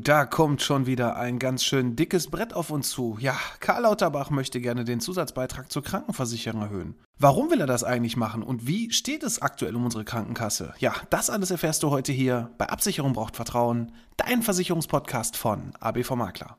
Da 0.00 0.26
kommt 0.26 0.62
schon 0.62 0.86
wieder 0.86 1.16
ein 1.16 1.38
ganz 1.38 1.64
schön 1.64 1.96
dickes 1.96 2.28
Brett 2.28 2.54
auf 2.54 2.70
uns 2.70 2.90
zu. 2.90 3.16
Ja, 3.20 3.36
Karl 3.58 3.82
Lauterbach 3.82 4.30
möchte 4.30 4.60
gerne 4.60 4.84
den 4.84 5.00
Zusatzbeitrag 5.00 5.72
zur 5.72 5.82
Krankenversicherung 5.82 6.62
erhöhen. 6.62 6.94
Warum 7.18 7.50
will 7.50 7.60
er 7.60 7.66
das 7.66 7.82
eigentlich 7.82 8.16
machen 8.16 8.42
und 8.42 8.66
wie 8.66 8.92
steht 8.92 9.24
es 9.24 9.42
aktuell 9.42 9.74
um 9.74 9.84
unsere 9.84 10.04
Krankenkasse? 10.04 10.72
Ja, 10.78 10.94
das 11.10 11.30
alles 11.30 11.50
erfährst 11.50 11.82
du 11.82 11.90
heute 11.90 12.12
hier 12.12 12.50
bei 12.58 12.68
Absicherung 12.68 13.12
braucht 13.12 13.34
Vertrauen, 13.34 13.92
dein 14.16 14.42
Versicherungspodcast 14.42 15.36
von 15.36 15.72
ABV 15.80 16.12
Makler. 16.12 16.58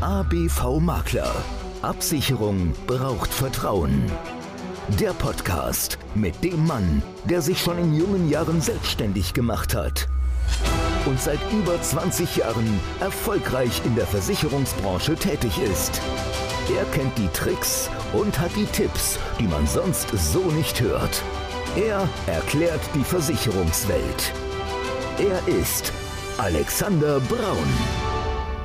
ABV 0.00 0.80
Makler. 0.80 1.34
Absicherung 1.80 2.74
braucht 2.86 3.32
Vertrauen. 3.32 4.04
Der 5.00 5.12
Podcast 5.14 5.98
mit 6.14 6.44
dem 6.44 6.66
Mann, 6.66 7.02
der 7.24 7.40
sich 7.40 7.60
schon 7.60 7.78
in 7.78 7.94
jungen 7.94 8.28
Jahren 8.28 8.60
selbstständig 8.60 9.32
gemacht 9.32 9.74
hat 9.74 10.08
und 11.06 11.20
seit 11.20 11.40
über 11.52 11.80
20 11.80 12.36
Jahren 12.36 12.80
erfolgreich 13.00 13.82
in 13.84 13.94
der 13.94 14.06
Versicherungsbranche 14.06 15.16
tätig 15.16 15.58
ist. 15.58 16.00
Er 16.76 16.84
kennt 16.86 17.16
die 17.18 17.28
Tricks 17.28 17.90
und 18.12 18.38
hat 18.38 18.54
die 18.56 18.66
Tipps, 18.66 19.18
die 19.38 19.48
man 19.48 19.66
sonst 19.66 20.08
so 20.10 20.40
nicht 20.52 20.80
hört. 20.80 21.22
Er 21.76 22.08
erklärt 22.26 22.80
die 22.94 23.04
Versicherungswelt. 23.04 24.32
Er 25.18 25.48
ist 25.48 25.92
Alexander 26.38 27.20
Braun. 27.20 28.02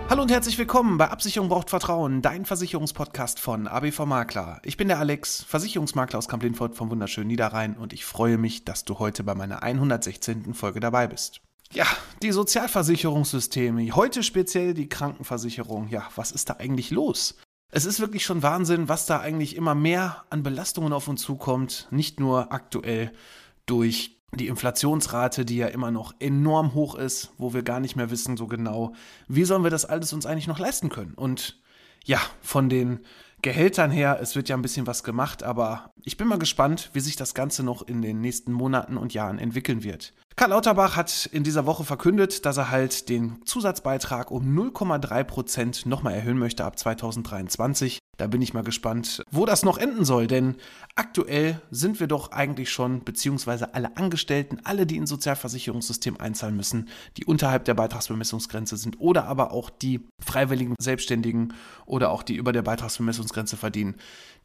Hallo 0.10 0.22
und 0.22 0.32
herzlich 0.32 0.58
willkommen 0.58 0.98
bei 0.98 1.10
Absicherung 1.10 1.50
braucht 1.50 1.70
Vertrauen, 1.70 2.22
dein 2.22 2.46
Versicherungspodcast 2.46 3.42
von 3.42 3.68
ABV 3.68 4.06
Makler. 4.06 4.62
Ich 4.64 4.78
bin 4.78 4.88
der 4.88 5.00
Alex, 5.00 5.44
Versicherungsmakler 5.44 6.18
aus 6.18 6.30
Kamp-Lindfort 6.30 6.76
vom 6.76 6.90
wunderschönen 6.90 7.28
Niederrhein 7.28 7.76
und 7.76 7.92
ich 7.92 8.06
freue 8.06 8.38
mich, 8.38 8.64
dass 8.64 8.86
du 8.86 9.00
heute 9.00 9.26
bei 9.26 9.36
meiner 9.36 9.64
116. 9.64 10.54
Folge 10.54 10.80
dabei 10.80 11.08
bist. 11.08 11.42
Ja, 11.74 11.86
die 12.22 12.32
Sozialversicherungssysteme, 12.32 13.92
heute 13.92 14.24
speziell 14.24 14.74
die 14.74 14.90
Krankenversicherung. 14.90 15.90
Ja, 15.90 16.08
was 16.16 16.32
ist 16.32 16.50
da 16.50 16.56
eigentlich 16.56 16.92
los? 16.92 17.36
Es 17.70 17.86
ist 17.86 18.00
wirklich 18.00 18.24
schon 18.24 18.42
Wahnsinn, 18.44 18.88
was 18.88 19.06
da 19.06 19.20
eigentlich 19.20 19.56
immer 19.56 19.76
mehr 19.76 20.24
an 20.30 20.44
Belastungen 20.44 20.94
auf 20.94 21.08
uns 21.08 21.22
zukommt. 21.22 21.88
Nicht 21.92 22.20
nur 22.20 22.54
aktuell 22.54 23.12
durch 23.66 24.18
die 24.34 24.48
Inflationsrate, 24.48 25.44
die 25.44 25.58
ja 25.58 25.68
immer 25.68 25.92
noch 25.92 26.14
enorm 26.20 26.74
hoch 26.74 26.96
ist, 26.96 27.32
wo 27.38 27.54
wir 27.54 27.64
gar 27.64 27.80
nicht 27.80 27.96
mehr 27.96 28.10
wissen 28.10 28.38
so 28.38 28.48
genau, 28.48 28.94
wie 29.28 29.44
sollen 29.44 29.64
wir 29.64 29.70
das 29.70 29.86
alles 29.86 30.14
uns 30.14 30.26
eigentlich 30.26 30.48
noch 30.48 30.60
leisten 30.60 30.90
können. 30.90 31.14
Und 31.14 31.62
ja, 32.06 32.20
von 32.42 32.70
den 32.70 33.00
Gehältern 33.42 33.92
her, 33.92 34.20
es 34.22 34.36
wird 34.36 34.50
ja 34.50 34.56
ein 34.56 34.62
bisschen 34.62 34.88
was 34.88 35.04
gemacht, 35.04 35.44
aber 35.44 35.92
ich 36.04 36.18
bin 36.18 36.28
mal 36.28 36.40
gespannt, 36.40 36.90
wie 36.94 37.02
sich 37.02 37.16
das 37.18 37.34
Ganze 37.34 37.64
noch 37.64 37.86
in 37.88 38.02
den 38.02 38.22
nächsten 38.22 38.52
Monaten 38.52 38.98
und 38.98 39.14
Jahren 39.14 39.40
entwickeln 39.40 39.84
wird. 39.84 40.14
Karl 40.40 40.52
Lauterbach 40.52 40.96
hat 40.96 41.26
in 41.32 41.44
dieser 41.44 41.66
Woche 41.66 41.84
verkündet, 41.84 42.46
dass 42.46 42.58
er 42.58 42.70
halt 42.70 43.10
den 43.10 43.44
Zusatzbeitrag 43.46 44.30
um 44.30 44.56
0,3 44.56 45.24
Prozent 45.24 45.86
nochmal 45.88 46.14
erhöhen 46.14 46.38
möchte 46.38 46.64
ab 46.64 46.78
2023. 46.78 47.98
Da 48.20 48.28
bin 48.28 48.44
ich 48.44 48.54
mal 48.54 48.64
gespannt, 48.64 49.24
wo 49.32 49.48
das 49.48 49.64
noch 49.64 49.80
enden 49.80 50.06
soll, 50.06 50.28
denn 50.28 50.58
aktuell 50.96 51.60
sind 51.72 52.00
wir 52.00 52.06
doch 52.06 52.34
eigentlich 52.34 52.70
schon, 52.70 53.04
beziehungsweise 53.04 53.74
alle 53.74 53.98
Angestellten, 53.98 54.60
alle, 54.64 54.86
die 54.86 54.98
ins 54.98 55.10
Sozialversicherungssystem 55.10 56.18
einzahlen 56.18 56.56
müssen, 56.56 56.88
die 57.18 57.26
unterhalb 57.26 57.66
der 57.66 57.74
Beitragsbemessungsgrenze 57.74 58.78
sind 58.78 59.00
oder 59.00 59.26
aber 59.26 59.52
auch 59.52 59.72
die 59.72 60.08
freiwilligen 60.24 60.76
Selbstständigen 60.80 61.56
oder 61.88 62.12
auch 62.12 62.22
die 62.22 62.36
über 62.36 62.54
der 62.54 62.62
Beitragsbemessungsgrenze 62.62 63.58
verdienen, 63.58 63.96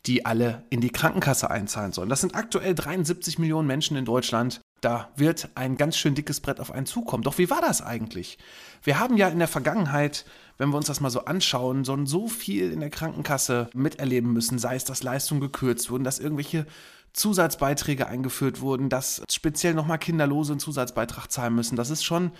die 0.06 0.24
alle 0.24 0.64
in 0.70 0.80
die 0.80 0.90
Krankenkasse 0.90 1.50
einzahlen 1.50 1.92
sollen. 1.92 2.08
Das 2.08 2.22
sind 2.22 2.34
aktuell 2.34 2.74
73 2.74 3.38
Millionen 3.38 3.66
Menschen 3.66 3.98
in 3.98 4.06
Deutschland. 4.06 4.62
Da 4.82 5.10
wird 5.14 5.48
ein 5.54 5.76
ganz 5.76 5.96
schön 5.96 6.16
dickes 6.16 6.40
Brett 6.40 6.58
auf 6.58 6.72
einen 6.72 6.86
zukommen. 6.86 7.22
Doch 7.22 7.38
wie 7.38 7.48
war 7.50 7.60
das 7.60 7.82
eigentlich? 7.82 8.36
Wir 8.82 8.98
haben 8.98 9.16
ja 9.16 9.28
in 9.28 9.38
der 9.38 9.46
Vergangenheit, 9.46 10.24
wenn 10.58 10.70
wir 10.70 10.76
uns 10.76 10.88
das 10.88 11.00
mal 11.00 11.08
so 11.08 11.24
anschauen, 11.24 11.84
so, 11.84 12.04
so 12.04 12.26
viel 12.26 12.72
in 12.72 12.80
der 12.80 12.90
Krankenkasse 12.90 13.70
miterleben 13.74 14.32
müssen, 14.32 14.58
sei 14.58 14.74
es, 14.74 14.84
dass 14.84 15.04
Leistungen 15.04 15.40
gekürzt 15.40 15.88
wurden, 15.88 16.02
dass 16.02 16.18
irgendwelche 16.18 16.66
Zusatzbeiträge 17.12 18.08
eingeführt 18.08 18.60
wurden, 18.60 18.88
dass 18.88 19.22
speziell 19.30 19.74
nochmal 19.74 19.98
Kinderlose 19.98 20.54
einen 20.54 20.60
Zusatzbeitrag 20.60 21.30
zahlen 21.30 21.54
müssen. 21.54 21.76
Das 21.76 21.90
ist 21.90 22.02
schon 22.02 22.32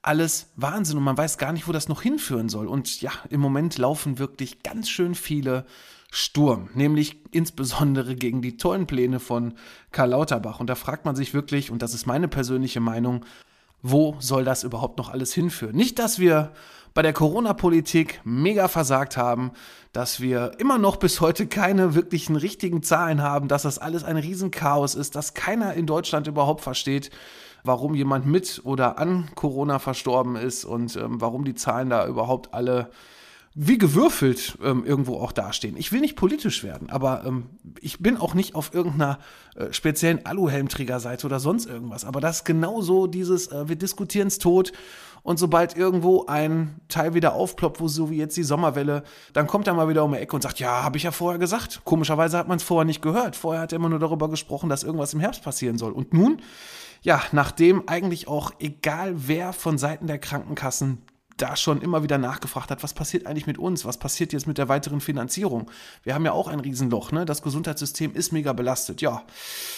alles 0.00 0.46
Wahnsinn 0.54 0.96
und 0.96 1.04
man 1.04 1.18
weiß 1.18 1.38
gar 1.38 1.52
nicht, 1.52 1.66
wo 1.66 1.72
das 1.72 1.88
noch 1.88 2.02
hinführen 2.02 2.48
soll. 2.48 2.68
Und 2.68 3.00
ja, 3.00 3.10
im 3.30 3.40
Moment 3.40 3.78
laufen 3.78 4.20
wirklich 4.20 4.62
ganz 4.62 4.88
schön 4.88 5.16
viele 5.16 5.66
Sturm, 6.10 6.70
nämlich 6.74 7.22
insbesondere 7.30 8.16
gegen 8.16 8.42
die 8.42 8.56
tollen 8.56 8.86
Pläne 8.86 9.20
von 9.20 9.54
Karl 9.92 10.10
Lauterbach. 10.10 10.58
Und 10.58 10.68
da 10.68 10.74
fragt 10.74 11.04
man 11.04 11.14
sich 11.14 11.34
wirklich, 11.34 11.70
und 11.70 11.82
das 11.82 11.94
ist 11.94 12.06
meine 12.06 12.26
persönliche 12.26 12.80
Meinung, 12.80 13.24
wo 13.82 14.16
soll 14.18 14.44
das 14.44 14.64
überhaupt 14.64 14.98
noch 14.98 15.08
alles 15.08 15.32
hinführen? 15.32 15.76
Nicht, 15.76 15.98
dass 15.98 16.18
wir 16.18 16.52
bei 16.92 17.02
der 17.02 17.12
Corona-Politik 17.12 18.20
mega 18.24 18.66
versagt 18.66 19.16
haben, 19.16 19.52
dass 19.92 20.20
wir 20.20 20.52
immer 20.58 20.78
noch 20.78 20.96
bis 20.96 21.20
heute 21.20 21.46
keine 21.46 21.94
wirklichen 21.94 22.36
richtigen 22.36 22.82
Zahlen 22.82 23.22
haben, 23.22 23.46
dass 23.46 23.62
das 23.62 23.78
alles 23.78 24.02
ein 24.02 24.16
Riesenchaos 24.16 24.96
ist, 24.96 25.14
dass 25.14 25.34
keiner 25.34 25.74
in 25.74 25.86
Deutschland 25.86 26.26
überhaupt 26.26 26.62
versteht, 26.62 27.10
warum 27.62 27.94
jemand 27.94 28.26
mit 28.26 28.60
oder 28.64 28.98
an 28.98 29.30
Corona 29.36 29.78
verstorben 29.78 30.34
ist 30.34 30.64
und 30.64 30.96
ähm, 30.96 31.20
warum 31.20 31.44
die 31.44 31.54
Zahlen 31.54 31.90
da 31.90 32.06
überhaupt 32.06 32.54
alle 32.54 32.90
wie 33.54 33.78
gewürfelt 33.78 34.58
ähm, 34.62 34.84
irgendwo 34.84 35.16
auch 35.16 35.32
dastehen. 35.32 35.76
Ich 35.76 35.90
will 35.90 36.00
nicht 36.00 36.14
politisch 36.14 36.62
werden, 36.62 36.88
aber 36.88 37.24
ähm, 37.26 37.46
ich 37.80 37.98
bin 37.98 38.16
auch 38.16 38.34
nicht 38.34 38.54
auf 38.54 38.72
irgendeiner 38.72 39.18
äh, 39.56 39.72
speziellen 39.72 40.24
Aluhelmträgerseite 40.24 41.26
oder 41.26 41.40
sonst 41.40 41.66
irgendwas. 41.66 42.04
Aber 42.04 42.20
das 42.20 42.38
ist 42.38 42.44
genauso 42.44 43.08
dieses, 43.08 43.48
äh, 43.48 43.68
wir 43.68 43.76
diskutieren 43.76 44.28
es 44.28 44.38
tot 44.38 44.72
und 45.22 45.38
sobald 45.38 45.76
irgendwo 45.76 46.26
ein 46.26 46.80
Teil 46.88 47.14
wieder 47.14 47.34
aufploppt, 47.34 47.80
wo 47.80 47.88
so 47.88 48.10
wie 48.10 48.16
jetzt 48.16 48.36
die 48.36 48.42
Sommerwelle, 48.42 49.02
dann 49.32 49.46
kommt 49.46 49.66
er 49.66 49.74
mal 49.74 49.88
wieder 49.88 50.04
um 50.04 50.12
die 50.12 50.18
Ecke 50.18 50.34
und 50.34 50.42
sagt, 50.42 50.60
ja, 50.60 50.82
habe 50.82 50.96
ich 50.96 51.02
ja 51.02 51.10
vorher 51.10 51.38
gesagt. 51.38 51.82
Komischerweise 51.84 52.38
hat 52.38 52.48
man 52.48 52.56
es 52.56 52.62
vorher 52.62 52.86
nicht 52.86 53.02
gehört. 53.02 53.36
Vorher 53.36 53.62
hat 53.62 53.72
er 53.72 53.76
immer 53.76 53.88
nur 53.88 53.98
darüber 53.98 54.30
gesprochen, 54.30 54.68
dass 54.68 54.82
irgendwas 54.82 55.12
im 55.12 55.20
Herbst 55.20 55.42
passieren 55.42 55.76
soll. 55.76 55.92
Und 55.92 56.14
nun, 56.14 56.40
ja, 57.02 57.20
nachdem 57.32 57.88
eigentlich 57.88 58.28
auch 58.28 58.52
egal 58.60 59.14
wer 59.16 59.52
von 59.52 59.76
Seiten 59.76 60.06
der 60.06 60.18
Krankenkassen 60.18 61.02
da 61.40 61.56
schon 61.56 61.82
immer 61.82 62.02
wieder 62.02 62.18
nachgefragt 62.18 62.70
hat, 62.70 62.82
was 62.82 62.94
passiert 62.94 63.26
eigentlich 63.26 63.46
mit 63.46 63.58
uns? 63.58 63.84
Was 63.84 63.98
passiert 63.98 64.32
jetzt 64.32 64.46
mit 64.46 64.58
der 64.58 64.68
weiteren 64.68 65.00
Finanzierung? 65.00 65.70
Wir 66.02 66.14
haben 66.14 66.24
ja 66.24 66.32
auch 66.32 66.48
ein 66.48 66.60
Riesenloch, 66.60 67.12
ne? 67.12 67.24
Das 67.24 67.42
Gesundheitssystem 67.42 68.14
ist 68.14 68.32
mega 68.32 68.52
belastet. 68.52 69.00
Ja, 69.00 69.22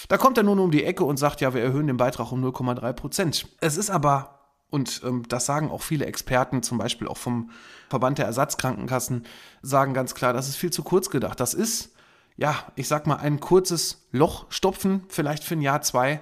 da 0.08 0.18
kommt 0.18 0.38
er 0.38 0.44
nun 0.44 0.58
um 0.58 0.70
die 0.70 0.84
Ecke 0.84 1.04
und 1.04 1.16
sagt, 1.16 1.40
ja, 1.40 1.54
wir 1.54 1.62
erhöhen 1.62 1.86
den 1.86 1.96
Beitrag 1.96 2.32
um 2.32 2.44
0,3 2.44 2.92
Prozent. 2.92 3.48
Es 3.60 3.76
ist 3.76 3.90
aber 3.90 4.38
und 4.72 5.02
ähm, 5.04 5.24
das 5.28 5.44
sagen 5.44 5.70
auch 5.70 5.82
viele 5.82 6.06
Experten, 6.06 6.62
zum 6.62 6.78
Beispiel 6.78 7.06
auch 7.06 7.18
vom 7.18 7.50
Verband 7.90 8.16
der 8.16 8.24
Ersatzkrankenkassen, 8.24 9.26
sagen 9.60 9.92
ganz 9.92 10.14
klar, 10.14 10.32
das 10.32 10.48
ist 10.48 10.56
viel 10.56 10.70
zu 10.70 10.82
kurz 10.82 11.10
gedacht. 11.10 11.38
Das 11.40 11.52
ist, 11.52 11.90
ja, 12.38 12.56
ich 12.74 12.88
sag 12.88 13.06
mal, 13.06 13.16
ein 13.16 13.38
kurzes 13.38 14.06
Loch 14.12 14.46
stopfen, 14.48 15.04
vielleicht 15.08 15.44
für 15.44 15.56
ein 15.56 15.60
Jahr, 15.60 15.82
zwei 15.82 16.20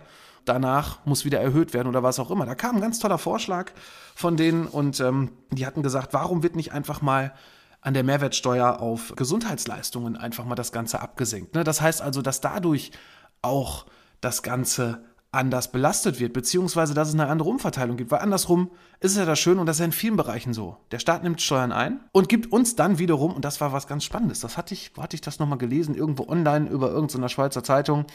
danach 0.51 0.99
muss 1.07 1.25
wieder 1.25 1.41
erhöht 1.41 1.73
werden 1.73 1.89
oder 1.89 2.03
was 2.03 2.19
auch 2.19 2.31
immer. 2.31 2.45
Da 2.45 2.55
kam 2.55 2.77
ein 2.77 2.83
ganz 2.83 2.99
toller 2.99 3.19
Vorschlag 3.19 3.73
von 4.15 4.37
denen 4.37 4.67
und 4.67 5.01
ähm, 5.01 5.31
die 5.51 5.65
hatten 5.65 5.83
gesagt, 5.83 6.13
warum 6.13 6.43
wird 6.43 6.57
nicht 6.57 6.73
einfach 6.73 7.01
mal 7.01 7.33
an 7.81 7.95
der 7.95 8.03
Mehrwertsteuer 8.05 8.81
auf 8.81 9.15
Gesundheitsleistungen 9.17 10.17
einfach 10.17 10.45
mal 10.45 10.57
das 10.57 10.73
Ganze 10.73 11.01
abgesenkt. 11.01 11.55
Ne? 11.55 11.65
Das 11.65 11.81
heißt 11.81 12.03
also, 12.03 12.21
dass 12.21 12.41
dadurch 12.41 12.91
auch 13.43 13.87
das 14.21 14.43
Ganze 14.43 15.05
anders 15.33 15.71
belastet 15.71 16.19
wird, 16.19 16.33
beziehungsweise 16.33 16.93
dass 16.93 17.09
es 17.09 17.15
eine 17.15 17.29
andere 17.29 17.49
Umverteilung 17.49 17.97
gibt. 17.97 18.11
Weil 18.11 18.19
andersrum 18.19 18.71
ist 18.99 19.13
es 19.13 19.19
ja 19.19 19.25
das 19.25 19.39
Schöne 19.39 19.61
und 19.61 19.67
das 19.67 19.77
ist 19.77 19.81
ja 19.81 19.87
in 19.87 19.93
vielen 19.93 20.17
Bereichen 20.17 20.53
so. 20.53 20.77
Der 20.91 20.99
Staat 20.99 21.23
nimmt 21.23 21.41
Steuern 21.41 21.71
ein 21.71 22.01
und 22.13 22.29
gibt 22.29 22.51
uns 22.53 22.75
dann 22.75 22.99
wiederum, 22.99 23.33
und 23.33 23.45
das 23.45 23.61
war 23.61 23.73
was 23.73 23.87
ganz 23.87 24.03
Spannendes, 24.05 24.41
das 24.41 24.57
hatte 24.57 24.75
ich, 24.75 24.91
wo 24.97 25.03
hatte 25.03 25.15
ich 25.15 25.21
das 25.21 25.39
nochmal 25.39 25.59
gelesen, 25.59 25.95
irgendwo 25.95 26.27
online 26.29 26.69
über 26.69 26.91
irgendeiner 26.91 27.29
Schweizer 27.29 27.63
Zeitung, 27.63 28.07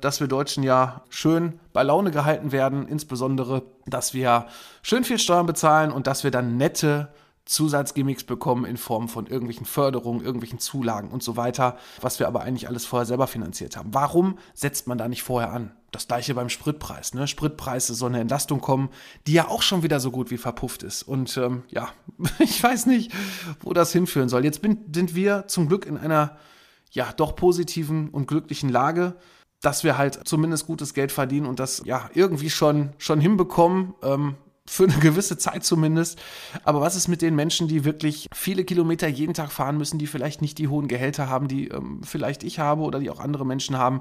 dass 0.00 0.20
wir 0.20 0.28
Deutschen 0.28 0.62
ja 0.62 1.02
schön 1.08 1.58
bei 1.72 1.82
Laune 1.82 2.12
gehalten 2.12 2.52
werden, 2.52 2.86
insbesondere, 2.86 3.64
dass 3.86 4.14
wir 4.14 4.46
schön 4.82 5.02
viel 5.02 5.18
Steuern 5.18 5.46
bezahlen 5.46 5.90
und 5.90 6.06
dass 6.06 6.22
wir 6.22 6.30
dann 6.30 6.56
nette 6.56 7.08
Zusatzgimmicks 7.46 8.22
bekommen 8.22 8.64
in 8.64 8.76
Form 8.76 9.08
von 9.08 9.26
irgendwelchen 9.26 9.66
Förderungen, 9.66 10.24
irgendwelchen 10.24 10.60
Zulagen 10.60 11.10
und 11.10 11.24
so 11.24 11.36
weiter, 11.36 11.76
was 12.00 12.20
wir 12.20 12.28
aber 12.28 12.42
eigentlich 12.42 12.68
alles 12.68 12.86
vorher 12.86 13.06
selber 13.06 13.26
finanziert 13.26 13.76
haben. 13.76 13.92
Warum 13.92 14.38
setzt 14.54 14.86
man 14.86 14.98
da 14.98 15.08
nicht 15.08 15.24
vorher 15.24 15.52
an? 15.52 15.72
Das 15.90 16.06
gleiche 16.06 16.34
beim 16.34 16.48
Spritpreis. 16.48 17.14
Ne? 17.14 17.26
Spritpreis 17.26 17.88
soll 17.88 18.10
eine 18.10 18.20
Entlastung 18.20 18.60
kommen, 18.60 18.90
die 19.26 19.32
ja 19.32 19.48
auch 19.48 19.62
schon 19.62 19.82
wieder 19.82 20.00
so 20.00 20.10
gut 20.10 20.30
wie 20.30 20.38
verpufft 20.38 20.82
ist. 20.82 21.02
Und 21.02 21.36
ähm, 21.36 21.64
ja, 21.68 21.90
ich 22.38 22.62
weiß 22.62 22.86
nicht, 22.86 23.12
wo 23.60 23.72
das 23.72 23.92
hinführen 23.92 24.28
soll. 24.28 24.44
Jetzt 24.44 24.62
bin, 24.62 24.78
sind 24.94 25.14
wir 25.14 25.46
zum 25.48 25.68
Glück 25.68 25.86
in 25.86 25.96
einer 25.96 26.38
ja 26.92 27.12
doch 27.16 27.36
positiven 27.36 28.08
und 28.08 28.26
glücklichen 28.26 28.68
Lage 28.68 29.16
dass 29.60 29.84
wir 29.84 29.98
halt 29.98 30.26
zumindest 30.26 30.66
gutes 30.66 30.94
Geld 30.94 31.12
verdienen 31.12 31.46
und 31.46 31.60
das 31.60 31.82
ja 31.84 32.08
irgendwie 32.14 32.50
schon, 32.50 32.90
schon 32.98 33.20
hinbekommen. 33.20 33.94
Ähm, 34.02 34.36
für 34.70 34.84
eine 34.84 34.98
gewisse 34.98 35.36
Zeit 35.36 35.64
zumindest. 35.64 36.16
Aber 36.62 36.80
was 36.80 36.94
ist 36.94 37.08
mit 37.08 37.22
den 37.22 37.34
Menschen, 37.34 37.66
die 37.66 37.84
wirklich 37.84 38.28
viele 38.32 38.64
Kilometer 38.64 39.08
jeden 39.08 39.34
Tag 39.34 39.50
fahren 39.50 39.76
müssen, 39.76 39.98
die 39.98 40.06
vielleicht 40.06 40.42
nicht 40.42 40.58
die 40.58 40.68
hohen 40.68 40.86
Gehälter 40.86 41.28
haben, 41.28 41.48
die 41.48 41.68
ähm, 41.68 42.02
vielleicht 42.04 42.44
ich 42.44 42.60
habe 42.60 42.82
oder 42.82 43.00
die 43.00 43.10
auch 43.10 43.18
andere 43.18 43.44
Menschen 43.44 43.76
haben? 43.76 44.00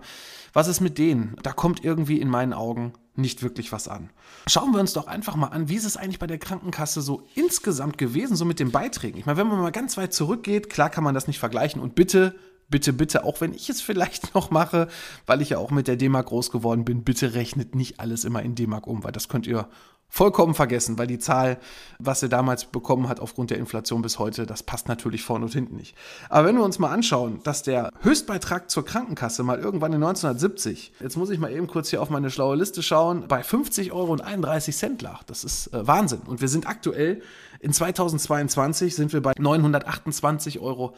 Was 0.54 0.68
ist 0.68 0.80
mit 0.80 1.00
denen? 1.00 1.36
Da 1.42 1.54
kommt 1.54 1.84
irgendwie 1.84 2.22
in 2.22 2.30
meinen 2.30 2.54
Augen 2.54 2.94
nicht 3.16 3.42
wirklich 3.42 3.72
was 3.72 3.88
an. 3.88 4.12
Schauen 4.48 4.72
wir 4.72 4.80
uns 4.80 4.94
doch 4.94 5.08
einfach 5.08 5.36
mal 5.36 5.48
an, 5.48 5.70
wie 5.70 5.76
ist 5.76 5.86
es 5.86 5.98
eigentlich 5.98 6.20
bei 6.20 6.28
der 6.28 6.38
Krankenkasse 6.38 7.02
so 7.02 7.24
insgesamt 7.34 7.98
gewesen, 7.98 8.36
so 8.36 8.46
mit 8.46 8.60
den 8.60 8.72
Beiträgen. 8.72 9.18
Ich 9.18 9.26
meine, 9.26 9.40
wenn 9.40 9.48
man 9.48 9.60
mal 9.60 9.72
ganz 9.72 9.98
weit 9.98 10.14
zurückgeht, 10.14 10.70
klar 10.70 10.92
kann 10.92 11.04
man 11.04 11.16
das 11.16 11.26
nicht 11.26 11.40
vergleichen 11.40 11.82
und 11.82 11.96
bitte 11.96 12.36
bitte, 12.70 12.94
bitte, 12.94 13.24
auch 13.24 13.42
wenn 13.42 13.54
ich 13.54 13.70
es 13.70 13.82
vielleicht 13.82 14.36
noch 14.36 14.52
mache, 14.52 14.88
weil 15.26 15.42
ich 15.42 15.50
ja 15.50 15.58
auch 15.58 15.72
mit 15.72 15.88
der 15.88 15.96
D-Mark 15.96 16.28
groß 16.28 16.52
geworden 16.52 16.86
bin, 16.86 17.04
bitte 17.04 17.34
rechnet 17.34 17.74
nicht 17.74 18.00
alles 18.00 18.24
immer 18.24 18.44
in 18.44 18.54
D-Mark 18.54 18.86
um, 18.86 19.04
weil 19.04 19.12
das 19.12 19.28
könnt 19.28 19.48
ihr 19.48 19.68
vollkommen 20.10 20.56
vergessen, 20.56 20.98
weil 20.98 21.08
die 21.08 21.20
Zahl, 21.20 21.60
was 22.00 22.24
er 22.24 22.30
damals 22.30 22.66
bekommen 22.66 23.08
hat 23.08 23.20
aufgrund 23.20 23.52
der 23.52 23.60
Inflation 23.60 24.02
bis 24.02 24.20
heute, 24.20 24.46
das 24.46 24.64
passt 24.64 24.88
natürlich 24.88 25.24
vorne 25.24 25.46
und 25.46 25.54
hinten 25.54 25.76
nicht. 25.76 25.96
Aber 26.30 26.48
wenn 26.48 26.56
wir 26.58 26.64
uns 26.64 26.80
mal 26.80 26.92
anschauen, 26.92 27.40
dass 27.44 27.64
der 27.64 27.92
Höchstbeitrag 28.02 28.70
zur 28.70 28.84
Krankenkasse 28.84 29.44
mal 29.44 29.60
irgendwann 29.60 29.94
in 29.94 30.04
1970, 30.04 30.94
jetzt 31.00 31.16
muss 31.16 31.30
ich 31.30 31.40
mal 31.40 31.52
eben 31.52 31.68
kurz 31.68 31.90
hier 31.90 32.02
auf 32.02 32.10
meine 32.10 32.32
schlaue 32.32 32.56
Liste 32.56 32.82
schauen, 32.82 33.28
bei 33.28 33.44
50 33.44 33.92
Euro 33.92 34.12
und 34.12 34.22
31 34.22 34.76
Cent 34.76 35.02
lag. 35.02 35.24
Das 35.24 35.44
ist 35.44 35.68
äh, 35.74 35.88
Wahnsinn. 35.88 36.22
Und 36.26 36.42
wir 36.42 36.48
sind 36.48 36.68
aktuell 36.68 37.22
in 37.62 37.74
2022 37.74 38.96
sind 38.96 39.12
wir 39.12 39.22
bei 39.22 39.34
928,80 39.34 40.62
Euro. 40.62 40.96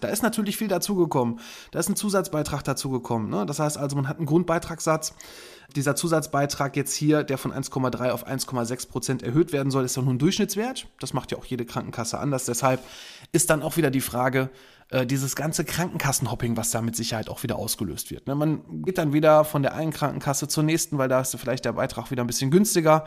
Da 0.00 0.08
ist 0.08 0.22
natürlich 0.22 0.58
viel 0.58 0.68
dazugekommen. 0.68 1.40
Da 1.70 1.78
ist 1.78 1.88
ein 1.88 1.96
Zusatzbeitrag 1.96 2.62
dazugekommen. 2.64 3.30
Ne? 3.30 3.46
Das 3.46 3.60
heißt 3.60 3.78
also, 3.78 3.96
man 3.96 4.06
hat 4.06 4.18
einen 4.18 4.26
Grundbeitragssatz 4.26 5.14
dieser 5.74 5.96
Zusatzbeitrag 5.96 6.76
jetzt 6.76 6.94
hier, 6.94 7.24
der 7.24 7.38
von 7.38 7.52
1,3 7.52 8.10
auf 8.10 8.26
1,6 8.26 8.88
Prozent 8.88 9.22
erhöht 9.22 9.52
werden 9.52 9.70
soll, 9.70 9.84
ist 9.84 9.96
ja 9.96 10.02
nur 10.02 10.14
ein 10.14 10.18
Durchschnittswert. 10.18 10.86
Das 11.00 11.12
macht 11.12 11.32
ja 11.32 11.38
auch 11.38 11.44
jede 11.44 11.64
Krankenkasse 11.64 12.18
anders. 12.18 12.44
Deshalb 12.44 12.80
ist 13.32 13.50
dann 13.50 13.62
auch 13.62 13.76
wieder 13.76 13.90
die 13.90 14.00
Frage, 14.00 14.50
äh, 14.90 15.04
dieses 15.04 15.34
ganze 15.34 15.64
Krankenkassenhopping, 15.64 16.56
was 16.56 16.70
da 16.70 16.80
mit 16.80 16.94
Sicherheit 16.94 17.28
auch 17.28 17.42
wieder 17.42 17.56
ausgelöst 17.56 18.10
wird. 18.10 18.28
Ne? 18.28 18.34
Man 18.36 18.82
geht 18.82 18.98
dann 18.98 19.12
wieder 19.12 19.44
von 19.44 19.62
der 19.62 19.74
einen 19.74 19.92
Krankenkasse 19.92 20.46
zur 20.46 20.62
nächsten, 20.62 20.96
weil 20.96 21.08
da 21.08 21.20
ist 21.20 21.36
vielleicht 21.36 21.64
der 21.64 21.72
Beitrag 21.72 22.10
wieder 22.12 22.22
ein 22.22 22.28
bisschen 22.28 22.50
günstiger. 22.52 23.04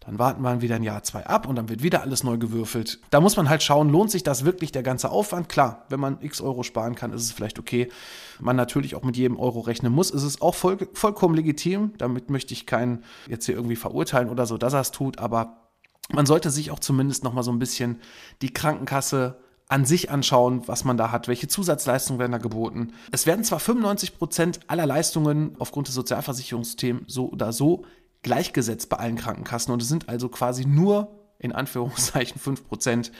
Dann 0.00 0.18
warten 0.18 0.42
wir 0.42 0.60
wieder 0.60 0.74
ein 0.74 0.82
Jahr, 0.82 1.02
zwei 1.02 1.24
ab 1.24 1.48
und 1.48 1.56
dann 1.56 1.70
wird 1.70 1.82
wieder 1.82 2.02
alles 2.02 2.24
neu 2.24 2.36
gewürfelt. 2.36 3.00
Da 3.08 3.22
muss 3.22 3.36
man 3.36 3.48
halt 3.48 3.62
schauen, 3.62 3.88
lohnt 3.88 4.10
sich 4.10 4.22
das 4.22 4.44
wirklich 4.44 4.70
der 4.70 4.82
ganze 4.82 5.10
Aufwand? 5.10 5.48
Klar, 5.48 5.86
wenn 5.88 5.98
man 5.98 6.18
x 6.20 6.42
Euro 6.42 6.62
sparen 6.62 6.94
kann, 6.94 7.12
ist 7.12 7.22
es 7.22 7.32
vielleicht 7.32 7.58
okay. 7.58 7.90
Man 8.38 8.56
natürlich 8.56 8.94
auch 8.94 9.02
mit 9.02 9.16
jedem 9.16 9.38
Euro 9.38 9.60
rechnen 9.60 9.94
muss, 9.94 10.10
ist 10.10 10.24
es 10.24 10.42
auch 10.42 10.54
voll, 10.54 10.76
vollkommen 10.92 11.34
legitim. 11.34 11.94
Damit 11.96 12.28
möchte 12.28 12.52
ich 12.52 12.66
keinen 12.66 13.02
jetzt 13.28 13.46
hier 13.46 13.54
irgendwie 13.54 13.76
verurteilen 13.76 14.28
oder 14.28 14.44
so, 14.44 14.58
dass 14.58 14.74
er 14.74 14.80
es 14.80 14.90
tut, 14.90 15.18
aber 15.18 15.70
man 16.12 16.26
sollte 16.26 16.50
sich 16.50 16.70
auch 16.70 16.80
zumindest 16.80 17.24
noch 17.24 17.32
mal 17.32 17.42
so 17.42 17.50
ein 17.50 17.58
bisschen 17.58 18.00
die 18.42 18.52
Krankenkasse 18.52 19.38
an 19.68 19.84
sich 19.84 20.10
anschauen, 20.10 20.62
was 20.66 20.84
man 20.84 20.96
da 20.96 21.10
hat, 21.10 21.26
welche 21.26 21.48
Zusatzleistungen 21.48 22.18
werden 22.18 22.32
da 22.32 22.38
geboten. 22.38 22.92
Es 23.12 23.26
werden 23.26 23.44
zwar 23.44 23.60
95 23.60 24.18
Prozent 24.18 24.60
aller 24.66 24.86
Leistungen 24.86 25.56
aufgrund 25.58 25.88
des 25.88 25.94
Sozialversicherungssystems 25.94 27.12
so 27.12 27.30
oder 27.30 27.52
so 27.52 27.84
gleichgesetzt 28.22 28.88
bei 28.88 28.98
allen 28.98 29.16
Krankenkassen 29.16 29.72
und 29.72 29.82
es 29.82 29.88
sind 29.88 30.08
also 30.08 30.28
quasi 30.28 30.64
nur 30.66 31.08
in 31.38 31.52
Anführungszeichen 31.52 32.40
5%, 32.40 33.10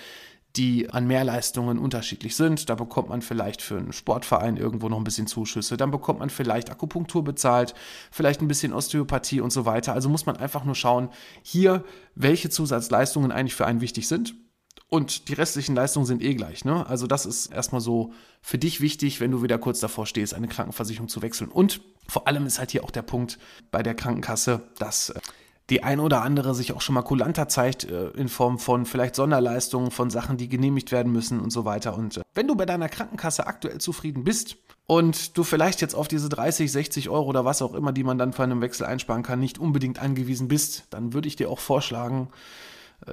die 0.56 0.88
an 0.90 1.06
Mehrleistungen 1.06 1.78
unterschiedlich 1.78 2.36
sind. 2.36 2.68
Da 2.68 2.74
bekommt 2.74 3.08
man 3.08 3.22
vielleicht 3.22 3.60
für 3.60 3.76
einen 3.76 3.92
Sportverein 3.92 4.56
irgendwo 4.56 4.88
noch 4.88 4.98
ein 4.98 5.04
bisschen 5.04 5.26
Zuschüsse, 5.26 5.76
dann 5.76 5.90
bekommt 5.90 6.20
man 6.20 6.30
vielleicht 6.30 6.70
Akupunktur 6.70 7.24
bezahlt, 7.24 7.74
vielleicht 8.10 8.40
ein 8.40 8.48
bisschen 8.48 8.72
Osteopathie 8.72 9.40
und 9.40 9.50
so 9.50 9.66
weiter. 9.66 9.94
Also 9.94 10.08
muss 10.08 10.26
man 10.26 10.36
einfach 10.36 10.64
nur 10.64 10.74
schauen, 10.74 11.08
hier, 11.42 11.84
welche 12.14 12.50
Zusatzleistungen 12.50 13.32
eigentlich 13.32 13.54
für 13.54 13.66
einen 13.66 13.80
wichtig 13.80 14.08
sind. 14.08 14.34
Und 14.94 15.26
die 15.28 15.32
restlichen 15.32 15.74
Leistungen 15.74 16.06
sind 16.06 16.22
eh 16.22 16.34
gleich. 16.34 16.64
Ne? 16.64 16.86
Also 16.86 17.08
das 17.08 17.26
ist 17.26 17.46
erstmal 17.46 17.80
so 17.80 18.12
für 18.40 18.58
dich 18.58 18.80
wichtig, 18.80 19.18
wenn 19.18 19.32
du 19.32 19.42
wieder 19.42 19.58
kurz 19.58 19.80
davor 19.80 20.06
stehst, 20.06 20.34
eine 20.34 20.46
Krankenversicherung 20.46 21.08
zu 21.08 21.20
wechseln. 21.20 21.50
Und 21.50 21.80
vor 22.06 22.28
allem 22.28 22.46
ist 22.46 22.60
halt 22.60 22.70
hier 22.70 22.84
auch 22.84 22.92
der 22.92 23.02
Punkt 23.02 23.40
bei 23.72 23.82
der 23.82 23.96
Krankenkasse, 23.96 24.62
dass 24.78 25.10
äh, 25.10 25.18
die 25.68 25.82
ein 25.82 25.98
oder 25.98 26.22
andere 26.22 26.54
sich 26.54 26.72
auch 26.72 26.80
schon 26.80 26.94
mal 26.94 27.02
kulanter 27.02 27.48
zeigt 27.48 27.82
äh, 27.82 28.10
in 28.10 28.28
Form 28.28 28.60
von 28.60 28.86
vielleicht 28.86 29.16
Sonderleistungen, 29.16 29.90
von 29.90 30.10
Sachen, 30.10 30.36
die 30.36 30.48
genehmigt 30.48 30.92
werden 30.92 31.10
müssen 31.10 31.40
und 31.40 31.50
so 31.50 31.64
weiter. 31.64 31.98
Und 31.98 32.18
äh, 32.18 32.22
wenn 32.32 32.46
du 32.46 32.54
bei 32.54 32.64
deiner 32.64 32.88
Krankenkasse 32.88 33.48
aktuell 33.48 33.78
zufrieden 33.78 34.22
bist 34.22 34.58
und 34.86 35.36
du 35.36 35.42
vielleicht 35.42 35.80
jetzt 35.80 35.96
auf 35.96 36.06
diese 36.06 36.28
30, 36.28 36.70
60 36.70 37.08
Euro 37.08 37.30
oder 37.30 37.44
was 37.44 37.62
auch 37.62 37.74
immer, 37.74 37.90
die 37.90 38.04
man 38.04 38.16
dann 38.16 38.32
für 38.32 38.44
einen 38.44 38.60
Wechsel 38.60 38.86
einsparen 38.86 39.24
kann, 39.24 39.40
nicht 39.40 39.58
unbedingt 39.58 39.98
angewiesen 39.98 40.46
bist, 40.46 40.84
dann 40.90 41.14
würde 41.14 41.26
ich 41.26 41.34
dir 41.34 41.50
auch 41.50 41.58
vorschlagen, 41.58 42.28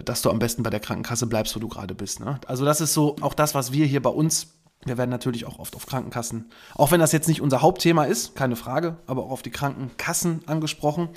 dass 0.06 0.22
du 0.22 0.30
am 0.30 0.40
besten 0.40 0.64
bei 0.64 0.70
der 0.70 0.80
Krankenkasse 0.80 1.28
bleibst, 1.28 1.56
wo 1.56 1.60
du 1.60 1.68
gerade 1.68 1.96
bist. 1.96 2.20
Ne? 2.20 2.40
Also 2.48 2.66
das 2.66 2.82
ist 2.82 2.94
so 2.94 3.16
auch 3.22 3.34
das, 3.34 3.56
was 3.56 3.72
wir 3.72 3.86
hier 3.86 4.02
bei 4.02 4.10
uns 4.10 4.48
wir 4.84 4.98
werden 4.98 5.12
natürlich 5.12 5.46
auch 5.46 5.60
oft 5.60 5.76
auf 5.76 5.86
Krankenkassen, 5.86 6.50
auch 6.74 6.92
wenn 6.92 7.00
das 7.00 7.12
jetzt 7.12 7.28
nicht 7.28 7.42
unser 7.42 7.62
Hauptthema 7.62 8.06
ist, 8.06 8.36
keine 8.36 8.56
Frage, 8.56 8.98
aber 9.06 9.24
auch 9.24 9.32
auf 9.32 9.44
die 9.44 9.52
Krankenkassen 9.52 10.42
angesprochen. 10.48 11.10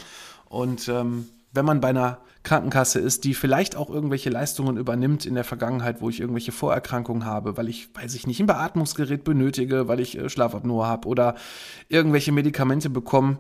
Und 0.51 0.89
ähm, 0.89 1.29
wenn 1.53 1.65
man 1.65 1.81
bei 1.81 1.89
einer 1.89 2.19
Krankenkasse 2.43 3.01
ist, 3.01 3.25
die 3.25 3.33
vielleicht 3.33 3.75
auch 3.75 3.89
irgendwelche 3.89 4.29
Leistungen 4.29 4.77
übernimmt 4.77 5.25
in 5.25 5.35
der 5.35 5.45
Vergangenheit, 5.45 6.03
wo 6.03 6.11
ich 6.11 6.21
irgendwelche 6.21 6.53
Vorerkrankungen 6.53 7.25
habe, 7.25 7.57
weil 7.57 7.71
ich, 7.71 7.89
weiß 7.95 8.15
ich 8.15 8.27
nicht, 8.27 8.39
ein 8.39 8.47
Beatmungsgerät 8.47 9.25
benötige, 9.25 9.89
weil 9.89 10.01
ich 10.01 10.19
äh, 10.19 10.29
Schlafapnoe 10.29 10.85
habe 10.85 11.09
oder 11.09 11.37
irgendwelche 11.89 12.33
Medikamente 12.33 12.91
bekomme, 12.91 13.39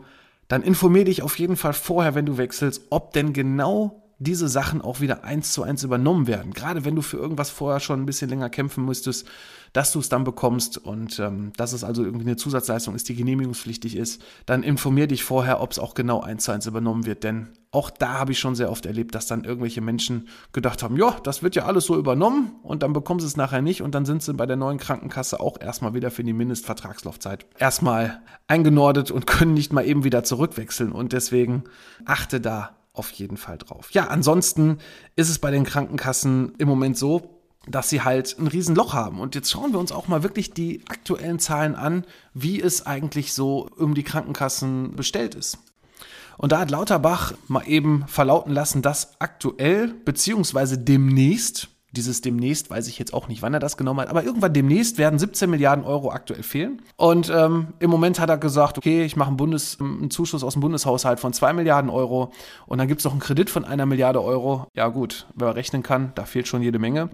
dann 0.48 0.62
informiere 0.62 1.04
dich 1.04 1.22
auf 1.22 1.38
jeden 1.38 1.56
Fall 1.56 1.74
vorher, 1.74 2.14
wenn 2.14 2.26
du 2.26 2.38
wechselst, 2.38 2.86
ob 2.90 3.12
denn 3.12 3.34
genau 3.34 4.03
diese 4.24 4.48
Sachen 4.48 4.82
auch 4.82 5.00
wieder 5.00 5.24
eins 5.24 5.52
zu 5.52 5.62
eins 5.62 5.84
übernommen 5.84 6.26
werden. 6.26 6.52
Gerade 6.52 6.84
wenn 6.84 6.96
du 6.96 7.02
für 7.02 7.16
irgendwas 7.16 7.50
vorher 7.50 7.80
schon 7.80 8.00
ein 8.00 8.06
bisschen 8.06 8.30
länger 8.30 8.50
kämpfen 8.50 8.84
müsstest, 8.84 9.26
dass 9.74 9.92
du 9.92 9.98
es 9.98 10.08
dann 10.08 10.24
bekommst 10.24 10.78
und 10.78 11.18
ähm, 11.18 11.52
dass 11.56 11.72
es 11.72 11.82
also 11.82 12.04
irgendwie 12.04 12.26
eine 12.26 12.36
Zusatzleistung 12.36 12.94
ist, 12.94 13.08
die 13.08 13.16
genehmigungspflichtig 13.16 13.96
ist, 13.96 14.22
dann 14.46 14.62
informier 14.62 15.08
dich 15.08 15.24
vorher, 15.24 15.60
ob 15.60 15.72
es 15.72 15.80
auch 15.80 15.94
genau 15.94 16.20
eins 16.20 16.44
zu 16.44 16.52
eins 16.52 16.66
übernommen 16.66 17.06
wird. 17.06 17.24
Denn 17.24 17.48
auch 17.72 17.90
da 17.90 18.20
habe 18.20 18.30
ich 18.30 18.38
schon 18.38 18.54
sehr 18.54 18.70
oft 18.70 18.86
erlebt, 18.86 19.16
dass 19.16 19.26
dann 19.26 19.42
irgendwelche 19.42 19.80
Menschen 19.80 20.28
gedacht 20.52 20.84
haben, 20.84 20.96
ja, 20.96 21.16
das 21.24 21.42
wird 21.42 21.56
ja 21.56 21.64
alles 21.64 21.86
so 21.86 21.98
übernommen 21.98 22.52
und 22.62 22.84
dann 22.84 22.92
bekommen 22.92 23.18
sie 23.18 23.26
es 23.26 23.36
nachher 23.36 23.62
nicht 23.62 23.82
und 23.82 23.96
dann 23.96 24.06
sind 24.06 24.22
sie 24.22 24.32
bei 24.32 24.46
der 24.46 24.56
neuen 24.56 24.78
Krankenkasse 24.78 25.40
auch 25.40 25.60
erstmal 25.60 25.92
wieder 25.92 26.12
für 26.12 26.22
die 26.22 26.32
Mindestvertragslaufzeit 26.32 27.46
erstmal 27.58 28.22
eingenordet 28.46 29.10
und 29.10 29.26
können 29.26 29.54
nicht 29.54 29.72
mal 29.72 29.84
eben 29.84 30.04
wieder 30.04 30.22
zurückwechseln 30.22 30.92
und 30.92 31.12
deswegen 31.12 31.64
achte 32.04 32.40
da 32.40 32.76
auf 32.94 33.10
jeden 33.10 33.36
Fall 33.36 33.58
drauf. 33.58 33.90
Ja, 33.90 34.06
ansonsten 34.06 34.78
ist 35.16 35.28
es 35.28 35.38
bei 35.38 35.50
den 35.50 35.64
Krankenkassen 35.64 36.54
im 36.58 36.68
Moment 36.68 36.96
so, 36.96 37.42
dass 37.66 37.90
sie 37.90 38.02
halt 38.02 38.36
ein 38.38 38.46
Riesenloch 38.46 38.94
haben. 38.94 39.20
Und 39.20 39.34
jetzt 39.34 39.50
schauen 39.50 39.72
wir 39.72 39.80
uns 39.80 39.92
auch 39.92 40.08
mal 40.08 40.22
wirklich 40.22 40.52
die 40.52 40.82
aktuellen 40.88 41.38
Zahlen 41.38 41.74
an, 41.74 42.04
wie 42.32 42.60
es 42.60 42.86
eigentlich 42.86 43.32
so 43.32 43.68
um 43.76 43.94
die 43.94 44.02
Krankenkassen 44.02 44.94
bestellt 44.96 45.34
ist. 45.34 45.58
Und 46.36 46.52
da 46.52 46.60
hat 46.60 46.70
Lauterbach 46.70 47.34
mal 47.48 47.66
eben 47.66 48.06
verlauten 48.06 48.52
lassen, 48.52 48.82
dass 48.82 49.20
aktuell 49.20 49.88
beziehungsweise 50.04 50.78
demnächst 50.78 51.68
dieses 51.94 52.20
demnächst, 52.20 52.70
weiß 52.70 52.88
ich 52.88 52.98
jetzt 52.98 53.14
auch 53.14 53.28
nicht, 53.28 53.42
wann 53.42 53.54
er 53.54 53.60
das 53.60 53.76
genommen 53.76 54.00
hat, 54.00 54.08
aber 54.08 54.24
irgendwann 54.24 54.52
demnächst 54.52 54.98
werden 54.98 55.18
17 55.18 55.48
Milliarden 55.48 55.84
Euro 55.84 56.10
aktuell 56.10 56.42
fehlen. 56.42 56.82
Und 56.96 57.30
ähm, 57.34 57.68
im 57.78 57.90
Moment 57.90 58.20
hat 58.20 58.28
er 58.28 58.38
gesagt, 58.38 58.78
okay, 58.78 59.04
ich 59.04 59.16
mache 59.16 59.28
einen, 59.28 59.36
Bundes-, 59.36 59.78
einen 59.80 60.10
Zuschuss 60.10 60.44
aus 60.44 60.54
dem 60.54 60.60
Bundeshaushalt 60.60 61.20
von 61.20 61.32
2 61.32 61.52
Milliarden 61.54 61.90
Euro 61.90 62.32
und 62.66 62.78
dann 62.78 62.88
gibt 62.88 63.00
es 63.00 63.04
noch 63.04 63.12
einen 63.12 63.20
Kredit 63.20 63.50
von 63.50 63.64
einer 63.64 63.86
Milliarde 63.86 64.22
Euro. 64.22 64.66
Ja 64.74 64.88
gut, 64.88 65.26
wer 65.34 65.54
rechnen 65.54 65.82
kann, 65.82 66.12
da 66.14 66.24
fehlt 66.24 66.48
schon 66.48 66.62
jede 66.62 66.78
Menge. 66.78 67.08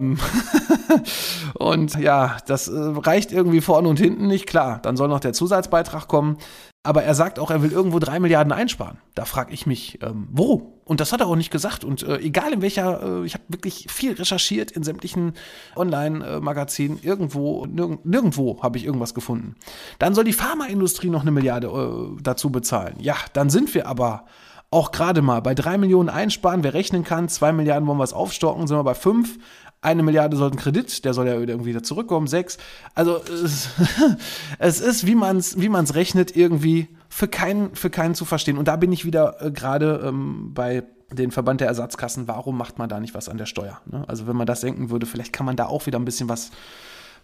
und 1.53 1.95
ja, 1.95 2.37
das 2.47 2.67
äh, 2.67 2.73
reicht 2.75 3.31
irgendwie 3.31 3.61
vorne 3.61 3.87
und 3.87 3.99
hinten 3.99 4.27
nicht. 4.27 4.47
Klar, 4.47 4.79
dann 4.81 4.97
soll 4.97 5.07
noch 5.07 5.19
der 5.19 5.33
Zusatzbeitrag 5.33 6.07
kommen. 6.07 6.37
Aber 6.83 7.03
er 7.03 7.13
sagt 7.13 7.37
auch, 7.37 7.51
er 7.51 7.61
will 7.61 7.71
irgendwo 7.71 7.99
drei 7.99 8.19
Milliarden 8.19 8.51
einsparen. 8.51 8.97
Da 9.13 9.25
frage 9.25 9.53
ich 9.53 9.67
mich, 9.67 9.99
ähm, 10.01 10.27
wo? 10.31 10.79
Und 10.83 10.99
das 10.99 11.13
hat 11.13 11.19
er 11.21 11.27
auch 11.27 11.35
nicht 11.35 11.51
gesagt. 11.51 11.83
Und 11.83 12.01
äh, 12.01 12.17
egal 12.17 12.53
in 12.53 12.63
welcher, 12.63 13.21
äh, 13.21 13.25
ich 13.25 13.35
habe 13.35 13.43
wirklich 13.49 13.85
viel 13.91 14.13
recherchiert 14.13 14.71
in 14.71 14.81
sämtlichen 14.81 15.33
Online-Magazinen. 15.75 16.99
Irgendwo, 17.03 17.67
nirg 17.67 18.03
nirgendwo 18.03 18.63
habe 18.63 18.79
ich 18.79 18.85
irgendwas 18.85 19.13
gefunden. 19.13 19.55
Dann 19.99 20.15
soll 20.15 20.23
die 20.23 20.33
Pharmaindustrie 20.33 21.11
noch 21.11 21.21
eine 21.21 21.31
Milliarde 21.31 21.67
äh, 21.67 22.21
dazu 22.23 22.49
bezahlen. 22.49 22.95
Ja, 22.99 23.15
dann 23.33 23.51
sind 23.51 23.75
wir 23.75 23.87
aber 23.87 24.25
auch 24.71 24.91
gerade 24.91 25.21
mal 25.21 25.41
bei 25.41 25.53
drei 25.53 25.77
Millionen 25.77 26.09
einsparen. 26.09 26.63
Wer 26.63 26.73
rechnen 26.73 27.03
kann, 27.03 27.29
zwei 27.29 27.51
Milliarden 27.51 27.87
wollen 27.87 27.99
wir 27.99 28.05
es 28.05 28.13
aufstocken, 28.13 28.65
sind 28.65 28.77
wir 28.77 28.83
bei 28.83 28.95
fünf. 28.95 29.37
Eine 29.83 30.03
Milliarde 30.03 30.37
soll 30.37 30.51
ein 30.51 30.57
Kredit, 30.57 31.03
der 31.05 31.15
soll 31.15 31.27
ja 31.27 31.33
irgendwie 31.33 31.71
wieder 31.71 31.81
zurückkommen, 31.81 32.27
sechs. 32.27 32.57
Also 32.93 33.17
es, 33.17 33.69
es 34.59 34.79
ist, 34.79 35.07
wie 35.07 35.15
man 35.15 35.37
es 35.37 35.59
wie 35.59 35.69
man's 35.69 35.95
rechnet, 35.95 36.35
irgendwie 36.35 36.87
für 37.09 37.27
keinen, 37.27 37.75
für 37.75 37.89
keinen 37.89 38.13
zu 38.13 38.23
verstehen. 38.25 38.57
Und 38.57 38.67
da 38.67 38.75
bin 38.75 38.91
ich 38.91 39.05
wieder 39.05 39.41
äh, 39.41 39.51
gerade 39.51 40.03
ähm, 40.05 40.53
bei 40.53 40.83
den 41.11 41.31
Verband 41.31 41.61
der 41.61 41.67
Ersatzkassen, 41.67 42.27
warum 42.27 42.57
macht 42.57 42.77
man 42.77 42.89
da 42.89 42.99
nicht 42.99 43.13
was 43.13 43.27
an 43.27 43.37
der 43.37 43.47
Steuer? 43.47 43.81
Ne? 43.85 44.05
Also 44.07 44.27
wenn 44.27 44.35
man 44.35 44.47
das 44.47 44.61
senken 44.61 44.91
würde, 44.91 45.05
vielleicht 45.05 45.33
kann 45.33 45.45
man 45.45 45.55
da 45.55 45.65
auch 45.65 45.85
wieder 45.87 45.99
ein 45.99 46.05
bisschen 46.05 46.29
was, 46.29 46.51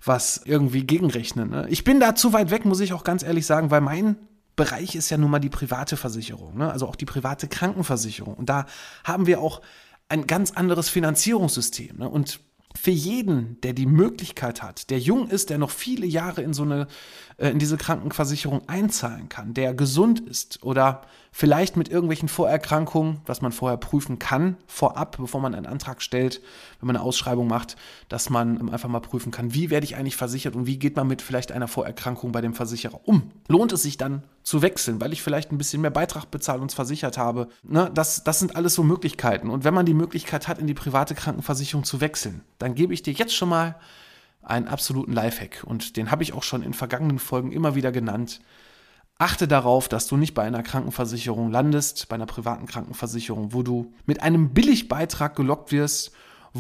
was 0.04 0.42
irgendwie 0.44 0.84
gegenrechnen. 0.84 1.52
Ne? 1.52 1.68
Ich 1.70 1.84
bin 1.84 2.00
da 2.00 2.16
zu 2.16 2.34
weit 2.34 2.52
weg, 2.52 2.66
muss 2.66 2.80
ich 2.80 2.92
auch 2.92 3.04
ganz 3.04 3.24
ehrlich 3.24 3.46
sagen, 3.46 3.72
weil 3.72 3.82
mein 3.82 4.18
Bereich 4.56 4.96
ist 4.96 5.10
ja 5.12 5.18
nun 5.18 5.30
mal 5.30 5.40
die 5.40 5.50
private 5.50 5.96
Versicherung, 5.96 6.58
ne? 6.58 6.72
also 6.72 6.88
auch 6.88 6.96
die 6.96 7.06
private 7.06 7.48
Krankenversicherung. 7.48 8.34
Und 8.34 8.50
da 8.50 8.66
haben 9.04 9.28
wir 9.28 9.40
auch 9.40 9.62
ein 10.10 10.26
ganz 10.26 10.52
anderes 10.52 10.90
Finanzierungssystem. 10.90 11.98
Ne? 11.98 12.10
Und 12.10 12.40
für 12.76 12.92
jeden, 12.92 13.60
der 13.62 13.74
die 13.74 13.86
Möglichkeit 13.86 14.62
hat, 14.62 14.90
der 14.90 15.00
jung 15.00 15.30
ist, 15.30 15.50
der 15.50 15.58
noch 15.58 15.72
viele 15.72 16.06
Jahre 16.06 16.42
in 16.42 16.54
so 16.54 16.64
eine, 16.64 16.88
äh, 17.38 17.50
in 17.50 17.60
diese 17.60 17.78
Krankenversicherung 17.78 18.68
einzahlen 18.68 19.30
kann, 19.30 19.54
der 19.54 19.74
gesund 19.74 20.20
ist 20.20 20.64
oder 20.64 21.02
vielleicht 21.32 21.78
mit 21.78 21.90
irgendwelchen 21.90 22.30
Vorerkrankungen, 22.30 23.22
was 23.26 23.42
man 23.42 23.52
vorher 23.52 23.78
prüfen 23.78 24.20
kann, 24.20 24.58
vorab, 24.68 25.18
bevor 25.18 25.42
man 25.42 25.56
einen 25.56 25.66
Antrag 25.66 26.02
stellt, 26.02 26.42
wenn 26.80 26.88
man 26.88 26.96
eine 26.96 27.06
Ausschreibung 27.06 27.48
macht, 27.48 27.78
dass 28.10 28.30
man 28.30 28.70
einfach 28.70 28.90
mal 28.90 29.00
prüfen 29.00 29.32
kann, 29.32 29.54
wie 29.54 29.70
werde 29.70 29.86
ich 29.86 29.96
eigentlich 29.96 30.16
versichert 30.16 30.56
und 30.56 30.66
wie 30.66 30.80
geht 30.80 30.96
man 30.96 31.08
mit 31.08 31.22
vielleicht 31.22 31.52
einer 31.52 31.68
Vorerkrankung 31.68 32.32
bei 32.32 32.42
dem 32.42 32.54
Versicherer 32.54 33.00
um. 33.06 33.32
Lohnt 33.48 33.72
es 33.72 33.84
sich 33.84 33.98
dann 33.98 34.24
zu 34.44 34.62
wechseln, 34.62 35.00
weil 35.00 35.14
ich 35.14 35.22
vielleicht 35.22 35.52
ein 35.52 35.58
bisschen 35.58 35.82
mehr 35.82 35.92
Beitrag 35.92 36.30
bezahlt 36.30 36.62
und 36.62 36.72
versichert 36.72 37.18
habe. 37.18 37.48
Ne, 37.64 37.90
das, 37.94 38.24
das 38.24 38.40
sind 38.40 38.56
alles 38.56 38.74
so 38.74 38.84
Möglichkeiten. 38.84 39.50
Und 39.50 39.64
wenn 39.64 39.74
man 39.74 39.86
die 39.86 39.94
Möglichkeit 39.94 40.48
hat, 40.48 40.60
in 40.60 40.68
die 40.68 40.74
private 40.74 41.16
Krankenversicherung 41.16 41.84
zu 41.84 42.02
wechseln, 42.02 42.42
dann 42.60 42.76
gebe 42.76 42.94
ich 42.94 43.04
dir 43.04 43.14
jetzt 43.14 43.36
schon 43.36 43.50
mal 43.50 43.76
einen 44.42 44.68
absoluten 44.68 45.14
Lifehack. 45.14 45.64
Und 45.66 45.98
den 45.98 46.12
habe 46.12 46.24
ich 46.24 46.34
auch 46.34 46.44
schon 46.44 46.62
in 46.62 46.74
vergangenen 46.74 47.20
Folgen 47.20 47.52
immer 47.52 47.76
wieder 47.76 47.92
genannt. 47.92 48.42
Achte 49.18 49.48
darauf, 49.48 49.88
dass 49.88 50.08
du 50.08 50.16
nicht 50.16 50.34
bei 50.34 50.44
einer 50.44 50.62
Krankenversicherung 50.62 51.52
landest, 51.52 52.08
bei 52.08 52.16
einer 52.16 52.28
privaten 52.28 52.68
Krankenversicherung, 52.68 53.54
wo 53.54 53.64
du 53.64 53.94
mit 54.06 54.22
einem 54.22 54.54
Billigbeitrag 54.54 55.36
gelockt 55.36 55.72
wirst, 55.72 56.12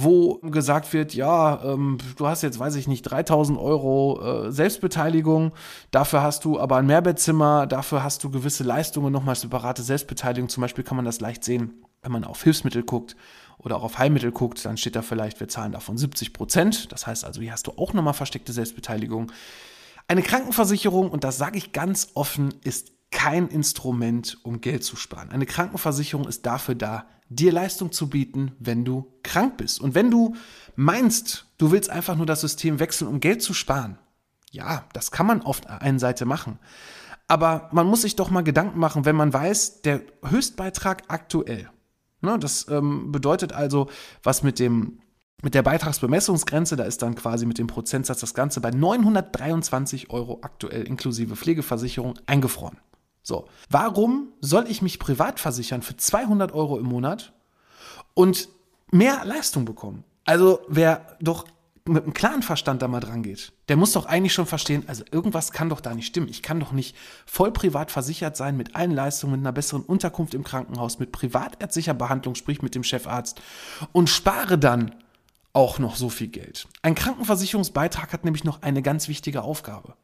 wo 0.03 0.39
gesagt 0.39 0.93
wird, 0.93 1.13
ja, 1.13 1.63
ähm, 1.63 1.97
du 2.17 2.27
hast 2.27 2.43
jetzt, 2.43 2.59
weiß 2.59 2.75
ich 2.75 2.87
nicht, 2.87 3.03
3000 3.03 3.57
Euro 3.57 4.21
äh, 4.47 4.51
Selbstbeteiligung, 4.51 5.53
dafür 5.91 6.21
hast 6.21 6.45
du 6.45 6.59
aber 6.59 6.77
ein 6.77 6.85
Mehrbettzimmer, 6.85 7.67
dafür 7.67 8.03
hast 8.03 8.23
du 8.23 8.29
gewisse 8.29 8.63
Leistungen, 8.63 9.11
nochmal 9.11 9.35
separate 9.35 9.81
Selbstbeteiligung. 9.81 10.49
Zum 10.49 10.61
Beispiel 10.61 10.83
kann 10.83 10.97
man 10.97 11.05
das 11.05 11.19
leicht 11.19 11.43
sehen, 11.43 11.85
wenn 12.01 12.11
man 12.11 12.23
auf 12.23 12.43
Hilfsmittel 12.43 12.83
guckt 12.83 13.15
oder 13.57 13.77
auch 13.77 13.83
auf 13.83 13.97
Heilmittel 13.97 14.31
guckt, 14.31 14.63
dann 14.65 14.77
steht 14.77 14.95
da 14.95 15.01
vielleicht, 15.01 15.39
wir 15.39 15.47
zahlen 15.47 15.71
davon 15.71 15.97
70 15.97 16.33
Prozent. 16.33 16.91
Das 16.91 17.07
heißt 17.07 17.25
also, 17.25 17.41
hier 17.41 17.51
hast 17.51 17.67
du 17.67 17.71
auch 17.71 17.93
nochmal 17.93 18.13
versteckte 18.13 18.53
Selbstbeteiligung. 18.53 19.31
Eine 20.07 20.21
Krankenversicherung, 20.21 21.09
und 21.09 21.23
das 21.23 21.37
sage 21.37 21.57
ich 21.57 21.73
ganz 21.73 22.09
offen, 22.13 22.53
ist 22.63 22.93
kein 23.11 23.47
Instrument, 23.47 24.37
um 24.43 24.61
Geld 24.61 24.83
zu 24.83 24.95
sparen. 24.95 25.31
Eine 25.31 25.45
Krankenversicherung 25.45 26.27
ist 26.27 26.45
dafür 26.45 26.75
da, 26.75 27.05
dir 27.29 27.51
Leistung 27.51 27.91
zu 27.91 28.09
bieten, 28.09 28.53
wenn 28.59 28.85
du 28.85 29.13
krank 29.23 29.57
bist. 29.57 29.81
Und 29.81 29.95
wenn 29.95 30.11
du 30.11 30.35
meinst, 30.75 31.45
du 31.57 31.71
willst 31.71 31.89
einfach 31.89 32.15
nur 32.15 32.25
das 32.25 32.41
System 32.41 32.79
wechseln, 32.79 33.07
um 33.07 33.19
Geld 33.19 33.41
zu 33.41 33.53
sparen, 33.53 33.97
ja, 34.51 34.85
das 34.93 35.11
kann 35.11 35.25
man 35.25 35.41
auf 35.41 35.61
der 35.61 35.81
einen 35.81 35.99
Seite 35.99 36.25
machen. 36.25 36.59
Aber 37.27 37.69
man 37.73 37.87
muss 37.87 38.03
sich 38.03 38.15
doch 38.15 38.29
mal 38.29 38.43
Gedanken 38.43 38.79
machen, 38.79 39.03
wenn 39.03 39.15
man 39.15 39.33
weiß, 39.33 39.81
der 39.81 40.01
Höchstbeitrag 40.23 41.03
aktuell. 41.09 41.69
Ne, 42.21 42.39
das 42.39 42.67
ähm, 42.69 43.11
bedeutet 43.11 43.53
also, 43.53 43.89
was 44.23 44.43
mit 44.43 44.59
dem 44.59 44.99
mit 45.43 45.53
der 45.53 45.61
Beitragsbemessungsgrenze, 45.61 46.75
da 46.75 46.83
ist 46.83 47.03
dann 47.03 47.13
quasi 47.13 47.45
mit 47.45 47.59
dem 47.59 47.67
Prozentsatz 47.67 48.21
das 48.21 48.33
Ganze 48.33 48.59
bei 48.59 48.71
923 48.71 50.09
Euro 50.09 50.39
aktuell 50.41 50.87
inklusive 50.87 51.35
Pflegeversicherung 51.35 52.15
eingefroren. 52.25 52.77
So, 53.27 53.49
warum 53.69 54.29
soll 54.39 54.71
ich 54.71 54.81
mich 54.81 54.99
privat 54.99 55.41
versichern 55.41 55.81
für 55.81 55.97
200 55.97 56.53
Euro 56.53 56.79
im 56.79 56.85
Monat 56.85 57.33
und 58.13 58.47
mehr 58.89 59.25
Leistung 59.25 59.65
bekommen? 59.65 60.05
Also 60.23 60.61
wer 60.69 61.17
doch 61.19 61.45
mit 61.83 62.03
einem 62.03 62.13
klaren 62.13 62.41
Verstand 62.41 62.81
da 62.81 62.87
mal 62.87 63.01
dran 63.01 63.23
geht, 63.23 63.51
der 63.67 63.75
muss 63.75 63.91
doch 63.91 64.05
eigentlich 64.05 64.31
schon 64.31 64.45
verstehen, 64.45 64.85
also 64.87 65.03
irgendwas 65.11 65.51
kann 65.51 65.67
doch 65.67 65.81
da 65.81 65.93
nicht 65.93 66.07
stimmen. 66.07 66.29
Ich 66.29 66.41
kann 66.41 66.61
doch 66.61 66.71
nicht 66.71 66.95
voll 67.25 67.51
privat 67.51 67.91
versichert 67.91 68.37
sein 68.37 68.55
mit 68.55 68.77
allen 68.77 68.91
Leistungen, 68.91 69.33
mit 69.33 69.41
einer 69.41 69.51
besseren 69.51 69.83
Unterkunft 69.83 70.33
im 70.33 70.45
Krankenhaus, 70.45 70.97
mit 70.97 71.11
privatärztlicher 71.11 71.95
Behandlung, 71.95 72.35
sprich 72.35 72.61
mit 72.61 72.75
dem 72.75 72.83
Chefarzt 72.85 73.41
und 73.91 74.09
spare 74.09 74.57
dann 74.57 74.95
auch 75.51 75.79
noch 75.79 75.97
so 75.97 76.07
viel 76.07 76.29
Geld. 76.29 76.65
Ein 76.81 76.95
Krankenversicherungsbeitrag 76.95 78.13
hat 78.13 78.23
nämlich 78.23 78.45
noch 78.45 78.61
eine 78.61 78.81
ganz 78.81 79.09
wichtige 79.09 79.41
Aufgabe. 79.41 79.95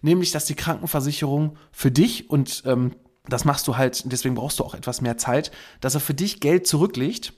Nämlich, 0.00 0.32
dass 0.32 0.44
die 0.46 0.54
Krankenversicherung 0.54 1.56
für 1.70 1.90
dich 1.90 2.30
und 2.30 2.62
ähm, 2.66 2.96
das 3.28 3.44
machst 3.44 3.68
du 3.68 3.76
halt, 3.76 4.10
deswegen 4.10 4.34
brauchst 4.34 4.58
du 4.58 4.64
auch 4.64 4.74
etwas 4.74 5.00
mehr 5.00 5.16
Zeit, 5.16 5.52
dass 5.80 5.94
er 5.94 6.00
für 6.00 6.14
dich 6.14 6.40
Geld 6.40 6.66
zurücklegt, 6.66 7.32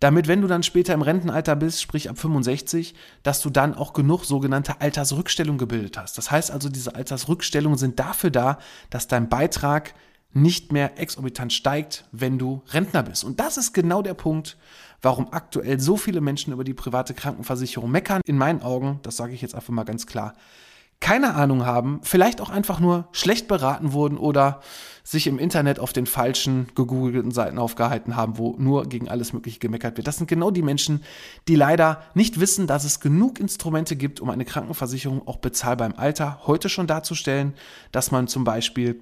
damit, 0.00 0.28
wenn 0.28 0.40
du 0.40 0.46
dann 0.46 0.62
später 0.62 0.94
im 0.94 1.02
Rentenalter 1.02 1.56
bist, 1.56 1.82
sprich 1.82 2.08
ab 2.08 2.18
65, 2.18 2.94
dass 3.22 3.42
du 3.42 3.50
dann 3.50 3.74
auch 3.74 3.92
genug 3.92 4.24
sogenannte 4.24 4.80
Altersrückstellung 4.80 5.58
gebildet 5.58 5.98
hast. 5.98 6.16
Das 6.16 6.30
heißt 6.30 6.50
also, 6.50 6.68
diese 6.68 6.94
Altersrückstellungen 6.94 7.78
sind 7.78 7.98
dafür 7.98 8.30
da, 8.30 8.58
dass 8.90 9.08
dein 9.08 9.28
Beitrag 9.28 9.94
nicht 10.32 10.72
mehr 10.72 10.98
exorbitant 11.00 11.52
steigt, 11.52 12.04
wenn 12.12 12.38
du 12.38 12.62
Rentner 12.68 13.02
bist. 13.02 13.24
Und 13.24 13.40
das 13.40 13.56
ist 13.56 13.72
genau 13.72 14.02
der 14.02 14.14
Punkt, 14.14 14.56
warum 15.00 15.32
aktuell 15.32 15.80
so 15.80 15.96
viele 15.96 16.20
Menschen 16.20 16.52
über 16.52 16.64
die 16.64 16.74
private 16.74 17.14
Krankenversicherung 17.14 17.90
meckern. 17.90 18.20
In 18.26 18.36
meinen 18.36 18.62
Augen, 18.62 19.00
das 19.02 19.16
sage 19.16 19.32
ich 19.32 19.42
jetzt 19.42 19.54
einfach 19.54 19.72
mal 19.72 19.84
ganz 19.84 20.06
klar, 20.06 20.34
keine 21.00 21.34
Ahnung 21.34 21.64
haben, 21.64 22.00
vielleicht 22.02 22.40
auch 22.40 22.50
einfach 22.50 22.80
nur 22.80 23.08
schlecht 23.12 23.48
beraten 23.48 23.92
wurden 23.92 24.18
oder 24.18 24.60
sich 25.04 25.26
im 25.26 25.38
Internet 25.38 25.78
auf 25.78 25.92
den 25.92 26.06
falschen 26.06 26.68
gegoogelten 26.74 27.30
Seiten 27.30 27.58
aufgehalten 27.58 28.14
haben, 28.14 28.36
wo 28.36 28.56
nur 28.58 28.84
gegen 28.84 29.08
alles 29.08 29.32
Mögliche 29.32 29.58
gemeckert 29.58 29.96
wird. 29.96 30.06
Das 30.06 30.18
sind 30.18 30.26
genau 30.26 30.50
die 30.50 30.62
Menschen, 30.62 31.02
die 31.46 31.54
leider 31.54 32.02
nicht 32.14 32.40
wissen, 32.40 32.66
dass 32.66 32.84
es 32.84 33.00
genug 33.00 33.40
Instrumente 33.40 33.96
gibt, 33.96 34.20
um 34.20 34.28
eine 34.28 34.44
Krankenversicherung 34.44 35.26
auch 35.26 35.38
bezahlbar 35.38 35.88
im 35.88 35.98
Alter 35.98 36.40
heute 36.46 36.68
schon 36.68 36.86
darzustellen, 36.86 37.54
dass 37.90 38.10
man 38.10 38.28
zum 38.28 38.44
Beispiel 38.44 39.00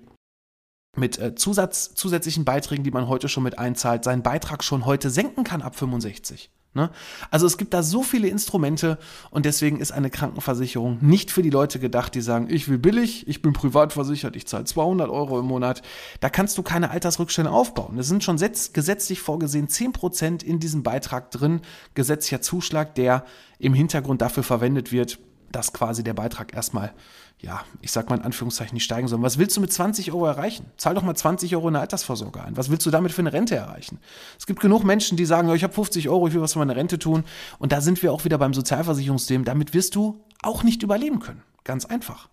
mit 0.96 1.18
äh, 1.18 1.34
Zusatz, 1.34 1.94
zusätzlichen 1.94 2.44
Beiträgen, 2.44 2.84
die 2.84 2.90
man 2.90 3.08
heute 3.08 3.28
schon 3.28 3.42
mit 3.42 3.58
einzahlt, 3.58 4.04
seinen 4.04 4.22
Beitrag 4.22 4.62
schon 4.62 4.86
heute 4.86 5.10
senken 5.10 5.44
kann 5.44 5.60
ab 5.60 5.74
65. 5.74 6.50
Ne? 6.76 6.90
Also 7.30 7.46
es 7.46 7.56
gibt 7.56 7.72
da 7.74 7.82
so 7.82 8.02
viele 8.02 8.28
Instrumente 8.28 8.98
und 9.30 9.46
deswegen 9.46 9.80
ist 9.80 9.92
eine 9.92 10.10
Krankenversicherung 10.10 10.98
nicht 11.00 11.30
für 11.30 11.42
die 11.42 11.50
Leute 11.50 11.80
gedacht, 11.80 12.14
die 12.14 12.20
sagen, 12.20 12.48
ich 12.50 12.68
will 12.68 12.78
billig, 12.78 13.26
ich 13.26 13.40
bin 13.40 13.54
privat 13.54 13.94
versichert, 13.94 14.36
ich 14.36 14.46
zahle 14.46 14.64
200 14.64 15.08
Euro 15.08 15.40
im 15.40 15.46
Monat. 15.46 15.80
Da 16.20 16.28
kannst 16.28 16.58
du 16.58 16.62
keine 16.62 16.90
Altersrückstände 16.90 17.50
aufbauen. 17.50 17.98
Es 17.98 18.08
sind 18.08 18.22
schon 18.22 18.36
gesetzlich 18.36 19.20
vorgesehen 19.20 19.68
10% 19.68 20.44
in 20.44 20.60
diesem 20.60 20.82
Beitrag 20.82 21.30
drin, 21.30 21.62
gesetzlicher 21.94 22.42
Zuschlag, 22.42 22.94
der 22.94 23.24
im 23.58 23.72
Hintergrund 23.72 24.20
dafür 24.20 24.42
verwendet 24.42 24.92
wird, 24.92 25.18
dass 25.50 25.72
quasi 25.72 26.04
der 26.04 26.12
Beitrag 26.12 26.54
erstmal 26.54 26.92
ja, 27.40 27.64
ich 27.82 27.92
sag 27.92 28.08
mal 28.08 28.16
in 28.16 28.22
Anführungszeichen 28.22 28.74
nicht 28.74 28.84
steigen 28.84 29.08
sollen. 29.08 29.22
Was 29.22 29.38
willst 29.38 29.56
du 29.56 29.60
mit 29.60 29.72
20 29.72 30.10
Euro 30.12 30.26
erreichen? 30.26 30.66
Zahl 30.78 30.94
doch 30.94 31.02
mal 31.02 31.14
20 31.14 31.54
Euro 31.54 31.68
in 31.68 31.74
eine 31.74 31.82
Altersvorsorge 31.82 32.42
ein. 32.42 32.56
Was 32.56 32.70
willst 32.70 32.86
du 32.86 32.90
damit 32.90 33.12
für 33.12 33.20
eine 33.20 33.32
Rente 33.32 33.54
erreichen? 33.54 33.98
Es 34.38 34.46
gibt 34.46 34.60
genug 34.60 34.84
Menschen, 34.84 35.16
die 35.16 35.26
sagen, 35.26 35.52
ich 35.54 35.62
habe 35.62 35.74
50 35.74 36.08
Euro, 36.08 36.28
ich 36.28 36.34
will 36.34 36.40
was 36.40 36.54
für 36.54 36.58
meine 36.58 36.76
Rente 36.76 36.98
tun. 36.98 37.24
Und 37.58 37.72
da 37.72 37.80
sind 37.80 38.02
wir 38.02 38.12
auch 38.12 38.24
wieder 38.24 38.38
beim 38.38 38.54
Sozialversicherungssystem. 38.54 39.44
Damit 39.44 39.74
wirst 39.74 39.94
du 39.94 40.24
auch 40.42 40.62
nicht 40.62 40.82
überleben 40.82 41.20
können. 41.20 41.42
Ganz 41.64 41.84
einfach. 41.84 42.28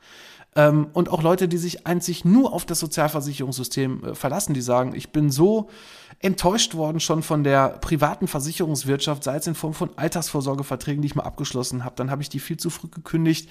Ähm, 0.56 0.88
und 0.94 1.10
auch 1.10 1.24
Leute, 1.24 1.48
die 1.48 1.58
sich 1.58 1.88
einzig 1.88 2.26
nur 2.26 2.54
auf 2.54 2.66
das 2.66 2.80
Sozialversicherungssystem 2.80 4.04
äh, 4.04 4.16
verlassen, 4.16 4.54
die 4.54 4.62
sagen, 4.62 4.94
ich 4.96 5.12
bin 5.12 5.32
so 5.32 5.70
enttäuscht 6.20 6.76
worden 6.76 7.00
schon 7.00 7.24
von 7.24 7.44
der 7.44 7.70
privaten 7.70 8.28
Versicherungswirtschaft, 8.28 9.24
sei 9.24 9.38
es 9.38 9.48
in 9.48 9.56
Form 9.56 9.74
von 9.74 9.90
Altersvorsorgeverträgen, 9.98 11.02
die 11.02 11.08
ich 11.08 11.16
mal 11.16 11.24
abgeschlossen 11.24 11.84
habe. 11.84 11.96
Dann 11.96 12.12
habe 12.12 12.22
ich 12.22 12.30
die 12.30 12.40
viel 12.40 12.58
zu 12.58 12.70
früh 12.70 12.88
gekündigt, 12.88 13.50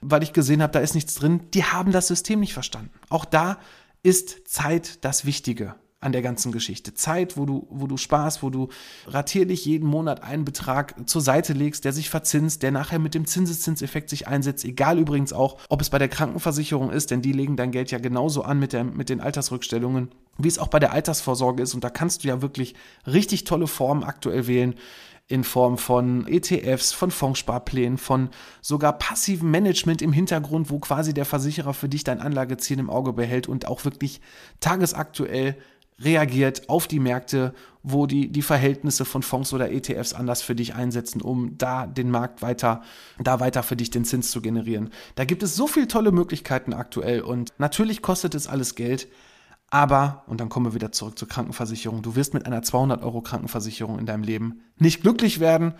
weil 0.00 0.22
ich 0.22 0.32
gesehen 0.32 0.62
habe, 0.62 0.72
da 0.72 0.80
ist 0.80 0.94
nichts 0.94 1.14
drin. 1.14 1.40
Die 1.52 1.64
haben 1.64 1.92
das 1.92 2.06
System 2.06 2.40
nicht 2.40 2.54
verstanden. 2.54 2.90
Auch 3.08 3.24
da 3.24 3.58
ist 4.02 4.48
Zeit 4.48 5.04
das 5.04 5.24
Wichtige. 5.24 5.74
An 6.04 6.12
der 6.12 6.22
ganzen 6.22 6.52
Geschichte. 6.52 6.94
Zeit, 6.94 7.36
wo 7.36 7.46
du, 7.46 7.66
wo 7.70 7.86
du 7.86 7.96
sparst, 7.96 8.42
wo 8.42 8.50
du 8.50 8.68
ratierlich 9.06 9.64
jeden 9.64 9.88
Monat 9.88 10.22
einen 10.22 10.44
Betrag 10.44 10.94
zur 11.08 11.22
Seite 11.22 11.52
legst, 11.52 11.84
der 11.84 11.92
sich 11.92 12.10
verzinst, 12.10 12.62
der 12.62 12.70
nachher 12.70 12.98
mit 12.98 13.14
dem 13.14 13.26
Zinseszinseffekt 13.26 14.10
sich 14.10 14.28
einsetzt. 14.28 14.64
Egal 14.64 14.98
übrigens 14.98 15.32
auch, 15.32 15.58
ob 15.68 15.80
es 15.80 15.90
bei 15.90 15.98
der 15.98 16.08
Krankenversicherung 16.08 16.90
ist, 16.90 17.10
denn 17.10 17.22
die 17.22 17.32
legen 17.32 17.56
dein 17.56 17.70
Geld 17.70 17.90
ja 17.90 17.98
genauso 17.98 18.42
an 18.42 18.58
mit, 18.58 18.72
der, 18.72 18.84
mit 18.84 19.08
den 19.08 19.20
Altersrückstellungen, 19.20 20.10
wie 20.38 20.48
es 20.48 20.58
auch 20.58 20.68
bei 20.68 20.78
der 20.78 20.92
Altersvorsorge 20.92 21.62
ist. 21.62 21.74
Und 21.74 21.84
da 21.84 21.90
kannst 21.90 22.24
du 22.24 22.28
ja 22.28 22.42
wirklich 22.42 22.74
richtig 23.06 23.44
tolle 23.44 23.66
Formen 23.66 24.04
aktuell 24.04 24.46
wählen 24.46 24.74
in 25.26 25.42
Form 25.42 25.78
von 25.78 26.26
ETFs, 26.26 26.92
von 26.92 27.10
Fondssparplänen, 27.10 27.96
von 27.96 28.28
sogar 28.60 28.98
passivem 28.98 29.50
Management 29.50 30.02
im 30.02 30.12
Hintergrund, 30.12 30.68
wo 30.68 30.78
quasi 30.78 31.14
der 31.14 31.24
Versicherer 31.24 31.72
für 31.72 31.88
dich 31.88 32.04
dein 32.04 32.20
Anlageziel 32.20 32.78
im 32.78 32.90
Auge 32.90 33.14
behält 33.14 33.48
und 33.48 33.66
auch 33.66 33.84
wirklich 33.86 34.20
tagesaktuell 34.60 35.56
reagiert 35.98 36.68
auf 36.68 36.86
die 36.86 37.00
Märkte, 37.00 37.54
wo 37.82 38.06
die, 38.06 38.32
die 38.32 38.42
Verhältnisse 38.42 39.04
von 39.04 39.22
Fonds 39.22 39.52
oder 39.52 39.70
ETFs 39.70 40.12
anders 40.12 40.42
für 40.42 40.54
dich 40.54 40.74
einsetzen, 40.74 41.20
um 41.20 41.56
da 41.58 41.86
den 41.86 42.10
Markt 42.10 42.42
weiter, 42.42 42.82
da 43.22 43.40
weiter 43.40 43.62
für 43.62 43.76
dich 43.76 43.90
den 43.90 44.04
Zins 44.04 44.30
zu 44.30 44.40
generieren. 44.40 44.90
Da 45.14 45.24
gibt 45.24 45.42
es 45.42 45.54
so 45.54 45.66
viele 45.66 45.86
tolle 45.86 46.10
Möglichkeiten 46.10 46.72
aktuell 46.72 47.20
und 47.20 47.52
natürlich 47.58 48.02
kostet 48.02 48.34
es 48.34 48.46
alles 48.46 48.74
Geld, 48.74 49.08
aber, 49.70 50.24
und 50.26 50.40
dann 50.40 50.48
kommen 50.48 50.66
wir 50.66 50.74
wieder 50.74 50.92
zurück 50.92 51.18
zur 51.18 51.28
Krankenversicherung, 51.28 52.02
du 52.02 52.16
wirst 52.16 52.34
mit 52.34 52.46
einer 52.46 52.62
200 52.62 53.02
Euro 53.02 53.22
Krankenversicherung 53.22 53.98
in 53.98 54.06
deinem 54.06 54.22
Leben 54.22 54.62
nicht 54.78 55.02
glücklich 55.02 55.40
werden 55.40 55.74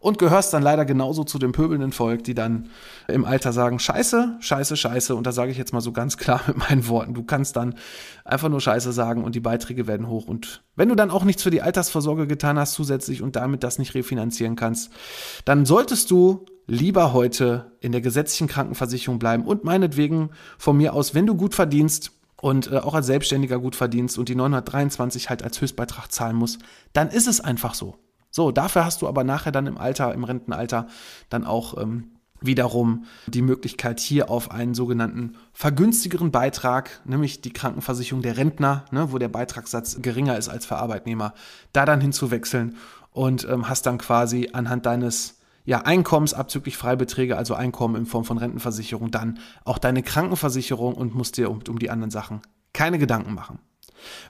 und 0.00 0.18
gehörst 0.18 0.52
dann 0.52 0.62
leider 0.62 0.84
genauso 0.84 1.24
zu 1.24 1.38
dem 1.38 1.52
pöbelnden 1.52 1.92
Volk, 1.92 2.24
die 2.24 2.34
dann 2.34 2.70
im 3.06 3.24
Alter 3.24 3.52
sagen, 3.52 3.78
scheiße, 3.78 4.38
scheiße, 4.40 4.76
scheiße. 4.76 5.14
Und 5.14 5.26
da 5.26 5.32
sage 5.32 5.52
ich 5.52 5.58
jetzt 5.58 5.72
mal 5.72 5.82
so 5.82 5.92
ganz 5.92 6.16
klar 6.16 6.40
mit 6.46 6.56
meinen 6.56 6.88
Worten, 6.88 7.14
du 7.14 7.22
kannst 7.22 7.56
dann 7.56 7.74
einfach 8.24 8.48
nur 8.48 8.60
scheiße 8.60 8.92
sagen 8.92 9.22
und 9.22 9.34
die 9.34 9.40
Beiträge 9.40 9.86
werden 9.86 10.08
hoch. 10.08 10.26
Und 10.26 10.62
wenn 10.74 10.88
du 10.88 10.94
dann 10.94 11.10
auch 11.10 11.24
nichts 11.24 11.42
für 11.42 11.50
die 11.50 11.62
Altersvorsorge 11.62 12.26
getan 12.26 12.58
hast 12.58 12.72
zusätzlich 12.72 13.22
und 13.22 13.36
damit 13.36 13.62
das 13.62 13.78
nicht 13.78 13.94
refinanzieren 13.94 14.56
kannst, 14.56 14.90
dann 15.44 15.66
solltest 15.66 16.10
du 16.10 16.46
lieber 16.66 17.12
heute 17.12 17.72
in 17.80 17.92
der 17.92 18.00
gesetzlichen 18.00 18.48
Krankenversicherung 18.48 19.18
bleiben 19.18 19.44
und 19.44 19.64
meinetwegen 19.64 20.30
von 20.56 20.76
mir 20.76 20.94
aus, 20.94 21.14
wenn 21.14 21.26
du 21.26 21.34
gut 21.34 21.54
verdienst, 21.54 22.12
und 22.40 22.72
äh, 22.72 22.78
auch 22.78 22.94
als 22.94 23.06
Selbstständiger 23.06 23.58
gut 23.58 23.76
verdienst 23.76 24.16
und 24.16 24.30
die 24.30 24.34
923 24.34 25.28
halt 25.28 25.42
als 25.42 25.60
Höchstbeitrag 25.60 26.10
zahlen 26.10 26.36
musst, 26.36 26.60
dann 26.94 27.10
ist 27.10 27.26
es 27.26 27.42
einfach 27.42 27.74
so. 27.74 27.98
So, 28.30 28.52
dafür 28.52 28.84
hast 28.84 29.02
du 29.02 29.08
aber 29.08 29.24
nachher 29.24 29.52
dann 29.52 29.66
im 29.66 29.78
Alter, 29.78 30.14
im 30.14 30.24
Rentenalter, 30.24 30.86
dann 31.28 31.44
auch 31.44 31.76
ähm, 31.80 32.12
wiederum 32.40 33.04
die 33.26 33.42
Möglichkeit, 33.42 34.00
hier 34.00 34.30
auf 34.30 34.50
einen 34.50 34.74
sogenannten 34.74 35.36
vergünstigeren 35.52 36.30
Beitrag, 36.30 37.00
nämlich 37.04 37.40
die 37.40 37.52
Krankenversicherung 37.52 38.22
der 38.22 38.36
Rentner, 38.36 38.84
ne, 38.90 39.12
wo 39.12 39.18
der 39.18 39.28
Beitragssatz 39.28 40.00
geringer 40.00 40.38
ist 40.38 40.48
als 40.48 40.66
für 40.66 40.76
Arbeitnehmer, 40.76 41.34
da 41.72 41.84
dann 41.84 42.00
hinzuwechseln 42.00 42.76
und 43.12 43.46
ähm, 43.48 43.68
hast 43.68 43.86
dann 43.86 43.98
quasi 43.98 44.50
anhand 44.52 44.86
deines 44.86 45.40
ja, 45.64 45.82
Einkommens 45.82 46.34
abzüglich 46.34 46.76
Freibeträge, 46.76 47.36
also 47.36 47.54
Einkommen 47.54 47.96
in 47.96 48.06
Form 48.06 48.24
von 48.24 48.38
Rentenversicherung, 48.38 49.10
dann 49.10 49.38
auch 49.64 49.78
deine 49.78 50.02
Krankenversicherung 50.02 50.94
und 50.94 51.14
musst 51.14 51.36
dir 51.36 51.50
um, 51.50 51.60
um 51.68 51.78
die 51.78 51.90
anderen 51.90 52.10
Sachen 52.10 52.40
keine 52.72 52.98
Gedanken 52.98 53.34
machen. 53.34 53.58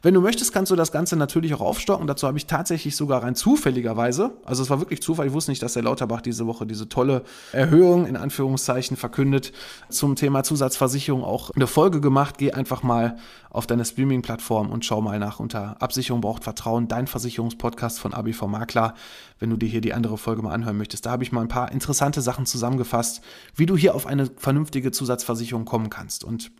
Wenn 0.02 0.14
du 0.14 0.20
möchtest, 0.20 0.52
kannst 0.52 0.70
du 0.70 0.76
das 0.76 0.92
Ganze 0.92 1.16
natürlich 1.16 1.54
auch 1.54 1.60
aufstocken. 1.60 2.06
Dazu 2.06 2.26
habe 2.26 2.38
ich 2.38 2.46
tatsächlich 2.46 2.96
sogar 2.96 3.22
rein 3.22 3.34
zufälligerweise, 3.34 4.32
also 4.44 4.62
es 4.62 4.70
war 4.70 4.80
wirklich 4.80 5.02
Zufall, 5.02 5.26
ich 5.26 5.32
wusste 5.32 5.50
nicht, 5.50 5.62
dass 5.62 5.74
der 5.74 5.82
Lauterbach 5.82 6.20
diese 6.20 6.46
Woche 6.46 6.66
diese 6.66 6.88
tolle 6.88 7.22
Erhöhung 7.52 8.06
in 8.06 8.16
Anführungszeichen 8.16 8.96
verkündet 8.96 9.52
zum 9.88 10.16
Thema 10.16 10.42
Zusatzversicherung 10.42 11.24
auch 11.24 11.50
eine 11.50 11.66
Folge 11.66 12.00
gemacht. 12.00 12.36
Geh 12.38 12.52
einfach 12.52 12.82
mal 12.82 13.16
auf 13.50 13.66
deine 13.66 13.84
Streaming-Plattform 13.84 14.70
und 14.70 14.84
schau 14.84 15.00
mal 15.00 15.18
nach 15.18 15.40
unter 15.40 15.80
Absicherung 15.82 16.20
braucht 16.20 16.44
Vertrauen, 16.44 16.88
dein 16.88 17.06
Versicherungspodcast 17.06 17.98
von 17.98 18.14
ABV 18.14 18.42
Makler, 18.46 18.94
wenn 19.38 19.50
du 19.50 19.56
dir 19.56 19.68
hier 19.68 19.80
die 19.80 19.92
andere 19.92 20.18
Folge 20.18 20.42
mal 20.42 20.52
anhören 20.52 20.76
möchtest. 20.76 21.06
Da 21.06 21.10
habe 21.10 21.24
ich 21.24 21.32
mal 21.32 21.42
ein 21.42 21.48
paar 21.48 21.72
interessante 21.72 22.20
Sachen 22.20 22.46
zusammengefasst, 22.46 23.20
wie 23.54 23.66
du 23.66 23.76
hier 23.76 23.94
auf 23.94 24.06
eine 24.06 24.30
vernünftige 24.36 24.92
Zusatzversicherung 24.92 25.64
kommen 25.64 25.90
kannst. 25.90 26.24
Und 26.24 26.52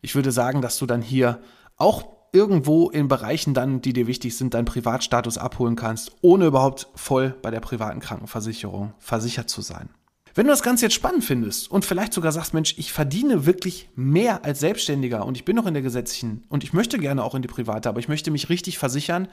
ich 0.00 0.14
würde 0.14 0.32
sagen, 0.32 0.62
dass 0.62 0.78
du 0.78 0.86
dann 0.86 1.00
hier 1.00 1.40
auch 1.76 2.21
irgendwo 2.32 2.88
in 2.88 3.08
Bereichen 3.08 3.54
dann, 3.54 3.82
die 3.82 3.92
dir 3.92 4.06
wichtig 4.06 4.36
sind, 4.36 4.54
deinen 4.54 4.64
Privatstatus 4.64 5.38
abholen 5.38 5.76
kannst, 5.76 6.12
ohne 6.22 6.46
überhaupt 6.46 6.88
voll 6.94 7.36
bei 7.42 7.50
der 7.50 7.60
privaten 7.60 8.00
Krankenversicherung 8.00 8.94
versichert 8.98 9.50
zu 9.50 9.60
sein. 9.60 9.90
Wenn 10.34 10.46
du 10.46 10.50
das 10.50 10.62
Ganze 10.62 10.86
jetzt 10.86 10.94
spannend 10.94 11.24
findest 11.24 11.70
und 11.70 11.84
vielleicht 11.84 12.14
sogar 12.14 12.32
sagst, 12.32 12.54
Mensch, 12.54 12.74
ich 12.78 12.90
verdiene 12.90 13.44
wirklich 13.44 13.90
mehr 13.96 14.46
als 14.46 14.60
Selbstständiger 14.60 15.26
und 15.26 15.36
ich 15.36 15.44
bin 15.44 15.56
noch 15.56 15.66
in 15.66 15.74
der 15.74 15.82
gesetzlichen 15.82 16.44
und 16.48 16.64
ich 16.64 16.72
möchte 16.72 16.98
gerne 16.98 17.22
auch 17.22 17.34
in 17.34 17.42
die 17.42 17.48
private, 17.48 17.90
aber 17.90 18.00
ich 18.00 18.08
möchte 18.08 18.30
mich 18.30 18.48
richtig 18.48 18.78
versichern, 18.78 19.28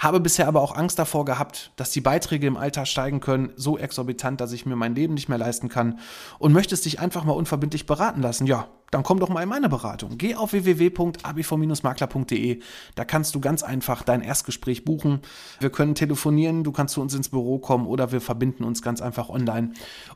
habe 0.00 0.18
bisher 0.18 0.48
aber 0.48 0.62
auch 0.62 0.74
Angst 0.74 0.98
davor 0.98 1.26
gehabt, 1.26 1.72
dass 1.76 1.90
die 1.90 2.00
Beiträge 2.00 2.46
im 2.46 2.56
Alter 2.56 2.86
steigen 2.86 3.20
können, 3.20 3.52
so 3.54 3.76
exorbitant, 3.76 4.40
dass 4.40 4.52
ich 4.52 4.64
mir 4.64 4.74
mein 4.74 4.94
Leben 4.94 5.12
nicht 5.12 5.28
mehr 5.28 5.36
leisten 5.36 5.68
kann 5.68 5.98
und 6.38 6.52
möchtest 6.52 6.86
dich 6.86 7.00
einfach 7.00 7.24
mal 7.24 7.34
unverbindlich 7.34 7.84
beraten 7.86 8.22
lassen. 8.22 8.46
Ja, 8.46 8.68
dann 8.90 9.02
komm 9.02 9.20
doch 9.20 9.28
mal 9.28 9.42
in 9.42 9.50
meine 9.50 9.68
Beratung. 9.68 10.16
Geh 10.16 10.34
auf 10.34 10.52
www.abv-makler.de. 10.52 12.60
Da 12.94 13.04
kannst 13.04 13.34
du 13.34 13.40
ganz 13.40 13.62
einfach 13.62 14.02
dein 14.02 14.22
Erstgespräch 14.22 14.86
buchen. 14.86 15.20
Wir 15.60 15.70
können 15.70 15.94
telefonieren, 15.94 16.64
du 16.64 16.72
kannst 16.72 16.94
zu 16.94 17.02
uns 17.02 17.14
ins 17.14 17.28
Büro 17.28 17.58
kommen 17.58 17.86
oder 17.86 18.10
wir 18.10 18.22
verbinden 18.22 18.64
uns 18.64 18.80
ganz 18.80 19.02
einfach 19.02 19.28
online 19.28 19.72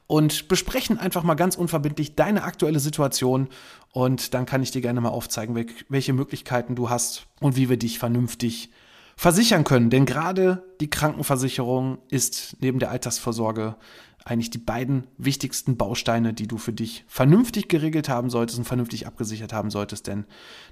und 0.07 0.49
besprechen 0.49 0.99
einfach 0.99 1.25
mal 1.25 1.35
ganz 1.35 1.57
unverbindlich 1.57 2.16
deine 2.16 2.44
aktuelle 2.44 2.81
Situation 2.81 3.51
und 3.92 4.33
dann 4.33 4.47
kann 4.47 4.62
ich 4.62 4.70
dir 4.70 4.81
gerne 4.81 5.03
mal 5.03 5.11
aufzeigen, 5.11 5.66
welche 5.90 6.14
Möglichkeiten 6.14 6.75
du 6.75 6.88
hast 6.88 7.27
und 7.40 7.57
wie 7.57 7.68
wir 7.68 7.77
dich 7.77 7.99
vernünftig 7.99 8.70
versichern 9.16 9.64
können. 9.64 9.90
Denn 9.90 10.07
gerade 10.07 10.64
die 10.81 10.90
Krankenversicherung 10.90 11.98
ist 12.11 12.57
neben 12.61 12.79
der 12.79 12.90
Altersvorsorge 12.90 13.77
eigentlich 14.24 14.50
die 14.50 14.59
beiden 14.59 15.07
wichtigsten 15.18 15.77
Bausteine, 15.77 16.33
die 16.33 16.46
du 16.46 16.57
für 16.57 16.72
dich 16.72 17.05
vernünftig 17.07 17.68
geregelt 17.68 18.09
haben 18.09 18.31
solltest 18.31 18.59
und 18.59 18.64
vernünftig 18.64 19.07
abgesichert 19.07 19.53
haben 19.53 19.70
solltest. 19.70 20.07
Denn 20.07 20.24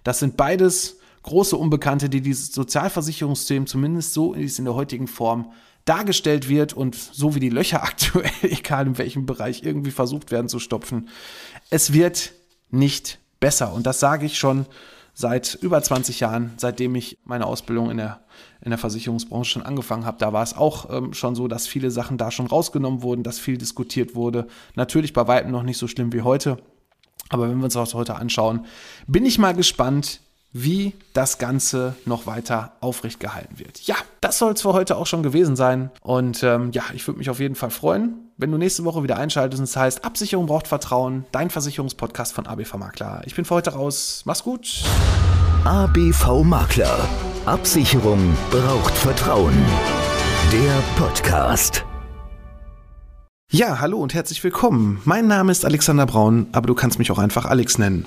das 0.05 0.21
sind 0.21 0.37
beides 0.37 0.99
große 1.23 1.57
Unbekannte, 1.57 2.09
die 2.09 2.23
dieses 2.23 2.53
Sozialversicherungssystem 2.53 3.67
zumindest 3.67 4.15
so 4.15 4.35
wie 4.35 4.45
es 4.45 4.59
in 4.59 4.65
der 4.65 4.75
heutigen 4.75 5.07
Form 5.07 5.53
dargestellt 5.85 6.49
wird 6.49 6.73
und 6.73 6.95
so 6.95 7.35
wie 7.35 7.41
die 7.41 7.51
Löcher 7.51 7.83
aktuell, 7.85 8.31
egal 8.43 8.87
in 8.87 8.99
welchem 8.99 9.27
Bereich, 9.27 9.63
irgendwie 9.63 9.91
versucht 9.91 10.31
werden 10.31 10.49
zu 10.49 10.59
stopfen. 10.59 11.09
Es 11.71 11.93
wird 11.93 12.33
nicht 12.71 13.19
besser. 13.39 13.75
Und 13.75 13.87
das 13.87 14.01
sage 14.01 14.25
ich 14.25 14.39
schon 14.39 14.67
seit 15.15 15.55
über 15.61 15.83
20 15.83 16.21
Jahren, 16.21 16.53
seitdem 16.57 16.95
ich 16.95 17.19
meine 17.25 17.47
Ausbildung 17.47 17.91
in 17.91 17.99
der, 17.99 18.21
in 18.63 18.71
der 18.71 18.79
Versicherungsbranche 18.79 19.51
schon 19.51 19.63
angefangen 19.63 20.07
habe. 20.07 20.19
Da 20.19 20.33
war 20.33 20.43
es 20.43 20.57
auch 20.57 20.91
ähm, 20.91 21.13
schon 21.13 21.35
so, 21.35 21.49
dass 21.49 21.67
viele 21.67 21.91
Sachen 21.91 22.19
da 22.19 22.31
schon 22.31 22.47
rausgenommen 22.47 23.03
wurden, 23.03 23.23
dass 23.23 23.39
viel 23.39 23.59
diskutiert 23.59 24.15
wurde. 24.15 24.47
Natürlich 24.75 25.13
bei 25.13 25.27
weitem 25.29 25.51
noch 25.51 25.63
nicht 25.63 25.79
so 25.79 25.87
schlimm 25.87 26.13
wie 26.13 26.23
heute. 26.23 26.59
Aber 27.29 27.49
wenn 27.49 27.59
wir 27.59 27.65
uns 27.65 27.75
das 27.75 27.95
heute 27.95 28.17
anschauen, 28.17 28.67
bin 29.07 29.25
ich 29.25 29.39
mal 29.39 29.55
gespannt, 29.55 30.21
wie 30.53 30.93
das 31.15 31.39
Ganze 31.39 31.97
noch 32.05 32.27
weiter 32.27 32.73
aufrecht 32.81 33.21
gehalten 33.21 33.59
wird. 33.59 33.81
Ja, 33.83 33.97
das 34.21 34.39
soll 34.39 34.53
es 34.53 34.63
für 34.63 34.75
heute 34.75 34.97
auch 34.97 35.07
schon 35.07 35.23
gewesen 35.23 35.57
sein. 35.57 35.91
Und 36.03 36.43
ähm, 36.43 36.73
ja, 36.73 36.85
ich 36.95 37.07
würde 37.07 37.19
mich 37.19 37.31
auf 37.31 37.41
jeden 37.41 37.55
Fall 37.55 37.71
freuen, 37.71 38.22
wenn 38.37 38.51
du 38.51 38.59
nächste 38.59 38.85
Woche 38.85 39.03
wieder 39.03 39.17
einschaltest. 39.19 39.61
Und 39.61 39.69
das 39.69 39.77
heißt, 39.77 40.05
Absicherung 40.05 40.47
braucht 40.47 40.67
Vertrauen, 40.67 41.25
dein 41.33 41.51
Versicherungspodcast 41.51 42.33
von 42.33 42.47
ABV 42.47 42.75
Makler. 42.75 43.23
Ich 43.27 43.35
bin 43.35 43.45
für 43.45 43.55
heute 43.55 43.71
raus. 43.75 44.23
Mach's 44.25 44.43
gut. 44.43 44.85
ABV 45.65 46.43
Makler. 46.43 47.09
Absicherung 47.47 48.37
braucht 48.51 48.95
Vertrauen. 48.95 49.55
Der 50.53 50.83
Podcast. 50.97 51.85
Ja, 53.51 53.81
hallo 53.81 53.99
und 53.99 54.15
herzlich 54.15 54.43
willkommen. 54.43 55.01
Mein 55.05 55.27
Name 55.27 55.53
ist 55.53 55.65
Alexander 55.65 56.07
Braun, 56.07 56.47
aber 56.53 56.67
du 56.67 56.75
kannst 56.75 56.99
mich 56.99 57.11
auch 57.11 57.19
einfach 57.19 57.45
Alex 57.45 57.79
nennen. 57.79 58.07